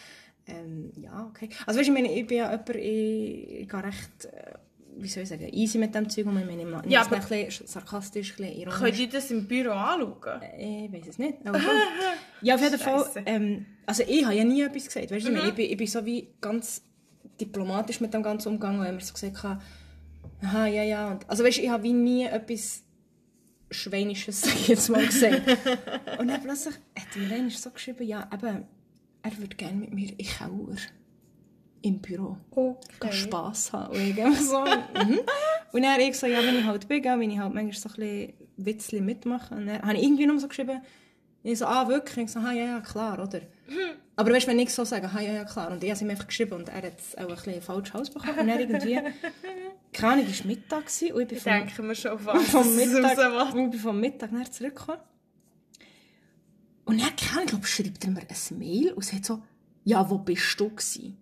ähm, 0.47 0.91
ja, 0.95 1.25
okay. 1.29 1.49
Also 1.65 1.79
weißt 1.79 1.89
du, 1.89 1.93
ich 1.93 2.01
meine, 2.01 2.13
ich 2.13 2.27
bin 2.27 2.37
ja 2.37 2.51
jemand, 2.51 2.69
ich, 2.75 3.61
ich 3.61 3.69
gehe 3.69 3.83
recht, 3.83 4.25
äh, 4.25 4.53
wie 5.01 5.07
soll 5.07 5.23
ich 5.23 5.29
sagen, 5.29 5.47
easy 5.51 5.77
mit 5.77 5.93
dem 5.95 6.09
Zeug. 6.09 6.25
Und 6.25 6.37
ich 6.39 6.45
meine, 6.45 6.61
ich 6.61 6.67
mache 6.67 6.87
Ja, 6.89 7.01
aber- 7.01 7.15
ein 7.17 7.21
bisschen 7.27 7.67
sarkastisch, 7.67 8.31
ein 8.33 8.37
bisschen 8.37 8.57
ironisch. 8.59 8.79
Könnt 8.79 8.99
ihr 8.99 9.09
das 9.09 9.31
im 9.31 9.47
Büro 9.47 9.71
anschauen? 9.71 10.41
Ich 10.57 10.91
weiß 10.91 11.07
es 11.07 11.17
nicht. 11.17 11.37
Aber 11.45 11.59
ja, 12.41 12.55
auf 12.55 12.61
jeden 12.61 12.79
Fall. 12.79 13.05
Ähm, 13.25 13.65
also 13.85 14.03
ich 14.07 14.23
habe 14.25 14.35
ja 14.35 14.43
nie 14.43 14.61
etwas 14.61 14.85
gesagt. 14.85 15.11
Weißt 15.11 15.27
du, 15.27 15.31
ich, 15.33 15.53
bin, 15.53 15.65
ich 15.69 15.77
bin 15.77 15.87
so 15.87 16.05
wie 16.05 16.27
ganz 16.41 16.83
diplomatisch 17.39 17.99
mit 18.01 18.13
dem 18.13 18.23
Ganzen 18.23 18.49
umgegangen, 18.49 18.79
weil 18.81 18.87
ich 18.89 18.95
mir 18.95 19.01
so 19.05 19.13
gesagt 19.13 19.43
habe, 19.43 19.61
aha, 20.41 20.67
ja, 20.67 20.83
ja. 20.83 21.11
Und, 21.11 21.29
also 21.29 21.43
weißt 21.43 21.57
du, 21.57 21.61
ich 21.63 21.69
habe 21.69 21.83
wie 21.83 21.93
nie 21.93 22.25
etwas 22.25 22.83
Schweinisches, 23.71 24.41
sag 24.43 24.55
ich 24.55 24.67
jetzt 24.69 24.89
mal, 24.89 25.05
gesagt. 25.05 25.41
Und 26.19 26.27
dann 26.27 26.41
plötzlich 26.41 26.75
hat 26.97 27.15
mir 27.15 27.35
einer 27.35 27.49
so 27.49 27.69
geschrieben, 27.71 28.03
ja, 28.07 28.29
eben, 28.33 28.65
er 29.21 29.37
würde 29.37 29.55
gerne 29.55 29.77
mit 29.77 29.93
mir 29.93 30.09
in 30.11 30.25
Keller 30.25 30.75
im 31.81 31.99
Büro 31.99 32.37
okay. 32.51 33.11
Spass 33.11 33.73
haben. 33.73 33.95
Und 33.95 34.35
so, 34.37 34.59
mhm. 35.05 35.19
Und 35.71 35.83
dann 35.83 35.99
ich 35.99 36.17
so, 36.17 36.27
ja, 36.27 36.43
wenn 36.43 36.59
ich 36.59 36.65
halt 36.65 36.87
bin, 36.87 37.03
wenn 37.03 37.31
ich 37.31 37.39
halt 37.39 37.53
manchmal 37.53 37.73
so 37.73 37.89
ein 37.89 37.95
bisschen 37.95 38.33
Witzchen 38.57 39.05
mitmache. 39.05 39.55
Und 39.55 39.67
dann 39.67 39.81
habe 39.81 39.95
ich 39.95 40.03
irgendwie 40.03 40.25
nur 40.25 40.39
so 40.39 40.47
geschrieben, 40.47 40.81
ich 41.43 41.59
so, 41.59 41.65
ah, 41.65 41.87
wirklich? 41.87 42.25
Ich 42.25 42.31
so, 42.31 42.39
ah, 42.39 42.51
ja, 42.51 42.65
ja, 42.65 42.79
klar, 42.81 43.19
oder? 43.19 43.41
Aber 44.15 44.31
weißt 44.31 44.47
du, 44.47 44.51
wenn 44.51 44.59
ich 44.59 44.73
so 44.73 44.83
sage, 44.83 45.09
ah, 45.13 45.21
ja, 45.21 45.31
ja, 45.31 45.45
klar. 45.45 45.71
Und 45.71 45.83
ich 45.83 45.91
habe 45.91 46.01
ihm 46.01 46.09
einfach 46.09 46.27
geschrieben 46.27 46.53
und 46.53 46.67
er 46.67 46.81
hat 46.83 46.93
auch 47.17 47.21
ein 47.21 47.35
bisschen 47.35 47.61
falsch 47.61 47.95
ausbekommen. 47.95 48.39
Und 48.39 48.47
dann 48.47 48.59
irgendwie, 48.59 48.99
keine 49.93 50.13
Ahnung, 50.13 50.25
es 50.29 50.39
war 50.39 50.47
Mittag 50.47 50.85
gewesen 50.87 51.13
und 51.13 51.21
ich 51.21 51.27
bin 51.29 51.39
vom, 51.39 51.51
Denken 51.51 51.87
wir 51.87 51.95
schon, 51.95 52.25
was 52.25 52.43
vom 52.49 52.75
Mittag, 52.75 53.53
und 53.53 53.65
ich 53.65 53.71
bin 53.71 53.79
vom 53.79 53.99
Mittag 53.99 54.31
nachher 54.31 54.51
zurückgekommen. 54.51 54.99
Und 56.83 56.99
dann, 56.99 57.15
keine 57.15 57.47
Ahnung, 57.47 57.63
schreibt 57.63 58.03
er 58.03 58.11
mir 58.11 58.21
ein 58.21 58.57
Mail 58.57 58.91
und 58.93 59.05
sagt 59.05 59.25
so, 59.25 59.41
ja, 59.85 60.09
wo 60.09 60.17
bist 60.17 60.59
du 60.59 60.69
gewesen? 60.69 61.17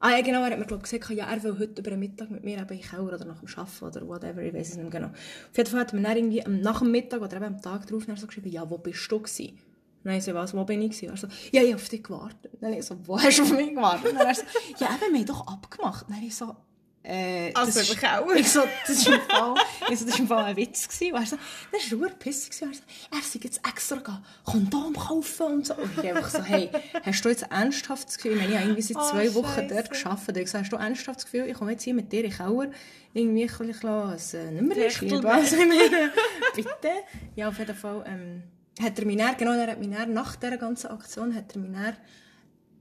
Ah 0.00 0.10
ja, 0.10 0.20
genau, 0.22 0.44
er 0.44 0.52
hat 0.52 0.58
mir 0.58 0.64
glaub, 0.64 0.82
gesagt, 0.82 1.10
ja, 1.10 1.26
er 1.26 1.42
will 1.42 1.58
heute 1.58 1.80
über 1.80 1.90
den 1.90 1.98
Mittag 1.98 2.30
mit 2.30 2.44
mir 2.44 2.58
eben 2.58 2.72
in 2.72 2.80
Keller 2.80 3.02
oder 3.02 3.24
nach 3.24 3.40
dem 3.40 3.48
Arbeiten 3.48 3.84
oder 3.84 4.06
whatever, 4.06 4.42
ich 4.42 4.54
weiß 4.54 4.70
es 4.70 4.76
nicht 4.76 4.90
genau. 4.90 5.08
Auf 5.08 5.56
jeden 5.56 5.70
Fall 5.70 5.80
hat 5.80 5.92
mir 5.92 6.02
dann 6.02 6.16
irgendwie 6.16 6.44
nach 6.46 6.78
dem 6.78 6.92
Mittag 6.92 7.20
oder 7.20 7.36
eben 7.36 7.46
am 7.46 7.60
Tag 7.60 7.86
dann 7.86 8.16
so 8.16 8.26
geschrieben, 8.26 8.50
ja, 8.50 8.68
wo 8.70 8.78
bist 8.78 9.10
du 9.10 9.18
gewesen? 9.18 9.58
Ich 10.04 10.24
so, 10.24 10.32
was, 10.34 10.54
wo 10.54 10.64
bin 10.64 10.80
ich 10.82 10.90
gewesen? 10.92 11.10
Er 11.10 11.16
so, 11.16 11.26
ja, 11.50 11.62
ich 11.62 11.72
habe 11.72 11.74
auf 11.74 11.88
dich 11.88 12.02
gewartet. 12.02 12.52
Dann 12.60 12.72
ich 12.72 12.84
so, 12.84 12.96
wo 13.04 13.20
hast 13.20 13.38
du 13.38 13.42
auf 13.42 13.52
mich 13.52 13.70
gewartet? 13.70 14.14
Dann 14.16 14.26
er 14.26 14.34
so, 14.34 14.42
ja, 14.78 14.88
eben, 14.94 15.12
wir 15.12 15.18
haben 15.18 15.26
doch 15.26 15.46
abgemacht. 15.46 16.06
Dann 16.08 16.22
ich 16.22 16.34
so, 16.34 16.54
äh, 17.02 17.52
Also 17.54 17.78
das 17.80 17.88
ist- 17.90 17.98
Keller? 17.98 18.34
Ich 18.36 18.50
so, 18.50 18.60
das 18.86 18.96
ist 18.98 19.06
im 19.08 19.20
Fall, 19.20 19.54
ich 19.90 19.98
so, 19.98 20.04
das 20.04 20.14
ist 20.14 20.18
im 20.18 20.26
Fall 20.28 20.44
ein 20.44 20.56
Witz 20.56 20.88
gewesen. 20.88 21.14
Er 21.14 21.26
so, 21.26 21.36
das 21.72 22.00
war 22.00 22.08
pissig 22.10 22.50
gewesen. 22.60 22.82
Er 23.10 23.22
sei 23.22 23.38
jetzt 23.42 23.60
extra 23.66 23.96
gegangen, 23.96 24.24
Kondom 24.44 24.94
kaufen 24.94 25.46
und 25.46 25.66
so. 25.66 25.74
Und 25.74 25.90
ich 25.96 26.04
einfach 26.10 26.28
so, 26.28 26.42
hey, 26.42 26.70
hast 27.02 27.24
du 27.24 27.28
jetzt 27.28 27.44
ernsthaft 27.50 28.08
das 28.08 28.16
Gefühl, 28.16 28.32
ich 28.32 28.38
meine, 28.38 28.50
ich 28.52 28.56
habe 28.58 28.64
irgendwie 28.68 28.82
seit 28.82 28.96
Oh, 28.96 29.10
zwei 29.10 29.34
Wochen 29.34 29.46
Scheisse. 29.54 29.74
dort 29.74 29.90
gearbeitet. 29.90 30.36
Ich 30.38 30.50
so, 30.50 30.58
hast 30.58 30.72
du 30.72 30.76
ernsthaft 30.76 31.18
das 31.18 31.24
Gefühl, 31.24 31.46
ich 31.48 31.54
komme 31.54 31.70
jetzt 31.72 31.84
hier 31.84 31.94
mit 31.94 32.12
dir 32.12 32.24
in 32.24 32.30
den 32.30 32.36
Keller, 32.36 32.70
irgendwie 33.14 33.42
ein 33.44 33.66
bisschen 33.68 33.88
ein 33.88 34.56
äh, 34.56 34.60
Nummer 34.60 34.74
Techtel- 34.74 35.08
schreiben? 35.10 35.26
Also, 35.26 35.56
ich 35.56 36.54
bitte. 36.64 36.90
Ja, 37.36 37.48
auf 37.48 37.58
jeden 37.58 37.74
Fall, 37.76 38.04
ähm, 38.06 38.42
hat 38.82 38.98
er 38.98 39.06
mich 39.06 39.16
dann, 39.16 39.36
genau, 39.36 39.52
er 39.52 39.66
hat 39.72 39.78
mich 39.80 39.90
dann, 39.90 40.12
nach 40.12 40.36
dieser 40.36 40.56
ganzen 40.58 40.88
Aktion, 40.88 41.34
hat 41.34 41.54
er 41.54 41.60
mich 41.60 41.72
dann 41.72 41.96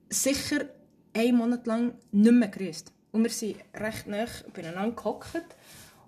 sicher 0.10 0.65
einen 1.13 1.38
Monat 1.38 1.65
lang 1.65 1.93
nicht 2.12 2.32
mehr 2.32 2.47
grüßt. 2.49 2.91
Und 3.11 3.23
wir 3.23 3.29
sind 3.29 3.57
recht 3.73 4.07
nah 4.07 4.25
beieinander 4.53 4.95
gehockt 4.95 5.55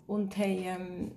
und 0.08 0.38
haben... 0.38 0.64
Ähm, 0.64 1.12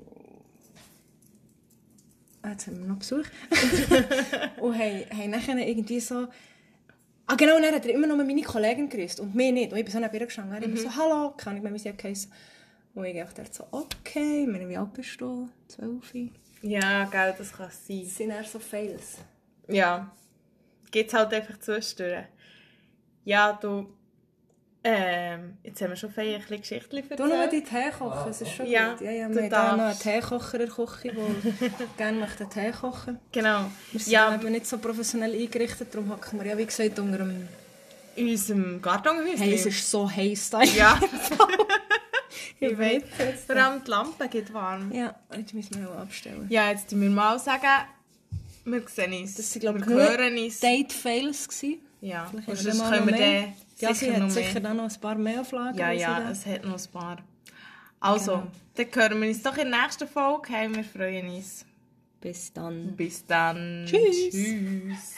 ah, 2.42 2.50
jetzt 2.50 2.66
haben 2.66 2.80
wir 2.80 2.86
noch 2.86 2.98
Besuch. 2.98 3.24
und 4.60 4.78
haben, 4.78 5.04
haben 5.10 5.30
nachher 5.30 5.56
irgendwie 5.56 6.00
so... 6.00 6.28
Ah 7.26 7.34
genau, 7.36 7.56
und 7.56 7.62
dann 7.62 7.74
hat 7.74 7.86
er 7.86 7.94
immer 7.94 8.06
noch 8.06 8.16
meine 8.16 8.42
Kollegin 8.42 8.88
grüßt 8.88 9.20
und 9.20 9.34
mir 9.34 9.52
nicht. 9.52 9.72
Und 9.72 9.78
ich 9.78 9.84
bin 9.84 9.92
so 9.92 10.00
neben 10.00 10.14
ihr 10.14 10.26
gestanden. 10.26 10.54
Er 10.54 10.62
immer 10.62 10.76
so, 10.76 10.94
hallo, 10.94 11.32
kann 11.36 11.56
ich 11.56 11.72
wie 11.72 11.78
sie 11.78 11.96
geheißen. 11.96 12.32
Und 12.94 13.04
ich 13.06 13.16
dachte 13.16 13.44
so, 13.50 13.66
okay, 13.70 14.46
meine, 14.46 14.68
wie 14.68 14.76
alt 14.76 14.92
bist 14.92 15.20
du? 15.20 15.48
Zwölf? 15.66 16.12
Ja, 16.62 17.04
gell, 17.06 17.34
das 17.36 17.52
kann 17.52 17.68
es 17.68 17.86
sein. 17.86 18.02
Das 18.04 18.16
sind 18.16 18.30
eher 18.30 18.44
so 18.44 18.58
Fails. 18.58 19.18
Ja. 19.68 20.14
Geht's 20.90 21.14
halt 21.14 21.32
einfach 21.32 21.58
zwischendurch. 21.58 22.26
Ja, 23.24 23.52
du... 23.54 23.86
Ähm, 24.84 25.58
jetzt 25.62 25.80
haben 25.80 25.90
wir 25.90 25.96
schon 25.96 26.10
fein 26.10 26.34
ein 26.34 26.40
bisschen 26.40 26.60
Geschichten 26.60 26.96
erzählt. 26.96 27.20
Du 27.20 27.26
noch 27.26 27.48
deinen 27.48 27.64
Tee 27.64 27.90
kochen, 27.96 28.30
es 28.30 28.40
ist 28.40 28.52
schon 28.52 28.66
Ja, 28.66 28.92
gut. 28.92 29.00
Ja, 29.02 29.10
ja, 29.12 29.28
wir 29.30 29.42
haben 29.42 29.50
da 29.50 29.76
noch 29.76 29.84
einen. 29.84 29.98
Teekocher 29.98 30.54
in 30.54 30.66
der 30.66 30.68
Küche, 30.74 31.12
der 31.12 31.86
gerne 31.96 32.18
möchte 32.18 32.48
Tee 32.48 32.72
kochen 32.72 33.18
Genau. 33.30 33.70
Wir 33.92 34.00
sind 34.00 34.12
Ja, 34.12 34.34
eben 34.34 34.50
nicht 34.50 34.66
so 34.66 34.78
professionell 34.78 35.32
eingerichtet, 35.34 35.94
darum 35.94 36.10
hocken 36.10 36.40
wir 36.40 36.50
ja, 36.50 36.58
wie 36.58 36.66
gesagt, 36.66 36.98
unter 36.98 37.20
einem... 37.20 37.48
in 38.16 38.28
unserem 38.30 38.82
Kartonhäuschen. 38.82 39.38
Hey, 39.38 39.54
es 39.54 39.66
ist 39.66 39.88
so 39.88 40.10
heiß 40.10 40.50
da. 40.50 40.62
Ja, 40.62 40.98
ich 42.60 42.76
weiß 42.76 43.02
jetzt. 43.18 43.46
vor 43.46 43.56
allem 43.56 43.84
die 43.84 43.90
Lampe 43.90 44.28
geht 44.28 44.52
warm. 44.52 44.90
Ja, 44.92 45.14
jetzt 45.36 45.54
müssen 45.54 45.80
wir 45.80 45.90
auch 45.90 45.98
abstellen. 46.00 46.46
Ja, 46.48 46.70
jetzt 46.70 46.90
müssen 46.90 47.14
wir 47.14 47.22
mal 47.22 47.38
sagen, 47.38 47.86
wir 48.64 48.82
sehen 48.88 49.12
uns. 49.12 49.36
Das 49.36 49.52
sind, 49.52 49.60
glaube 49.60 49.78
ich. 49.78 50.60
Date-Fails. 50.60 51.48
Ja, 52.00 52.26
Vielleicht 52.28 52.48
und 52.48 52.56
sonst 52.58 52.90
können 52.90 53.06
wir 53.06 53.44
noch 53.46 53.52
Ja, 53.82 53.94
sie 53.94 54.06
sicher 54.06 54.14
hat 54.14 54.22
noch 54.22 54.30
sicher 54.30 54.52
mehr. 54.54 54.60
dann 54.62 54.76
noch 54.78 54.90
ein 54.94 55.00
paar 55.00 55.14
mehr 55.16 55.40
Auflagen. 55.40 55.78
Ja, 55.78 55.90
sie 55.92 56.00
ja, 56.00 56.20
da- 56.20 56.30
es 56.30 56.46
hat 56.46 56.64
noch 56.64 56.78
ein 56.78 56.90
paar. 56.92 57.16
Also, 58.00 58.32
Genau. 58.32 58.46
dann 58.76 58.86
hören 58.94 59.20
wir 59.22 59.28
uns 59.28 59.42
doch 59.42 59.56
in 59.56 59.70
der 59.70 59.82
nächsten 59.82 60.08
Folge. 60.08 60.52
Hey, 60.52 60.74
wir 60.74 60.84
freuen 60.84 61.28
uns. 61.28 61.64
Bis 62.20 62.52
dann. 62.52 62.94
Bis 62.96 63.26
dann. 63.26 63.84
Tschüss. 63.86 64.30
Tschüss. 64.30 65.14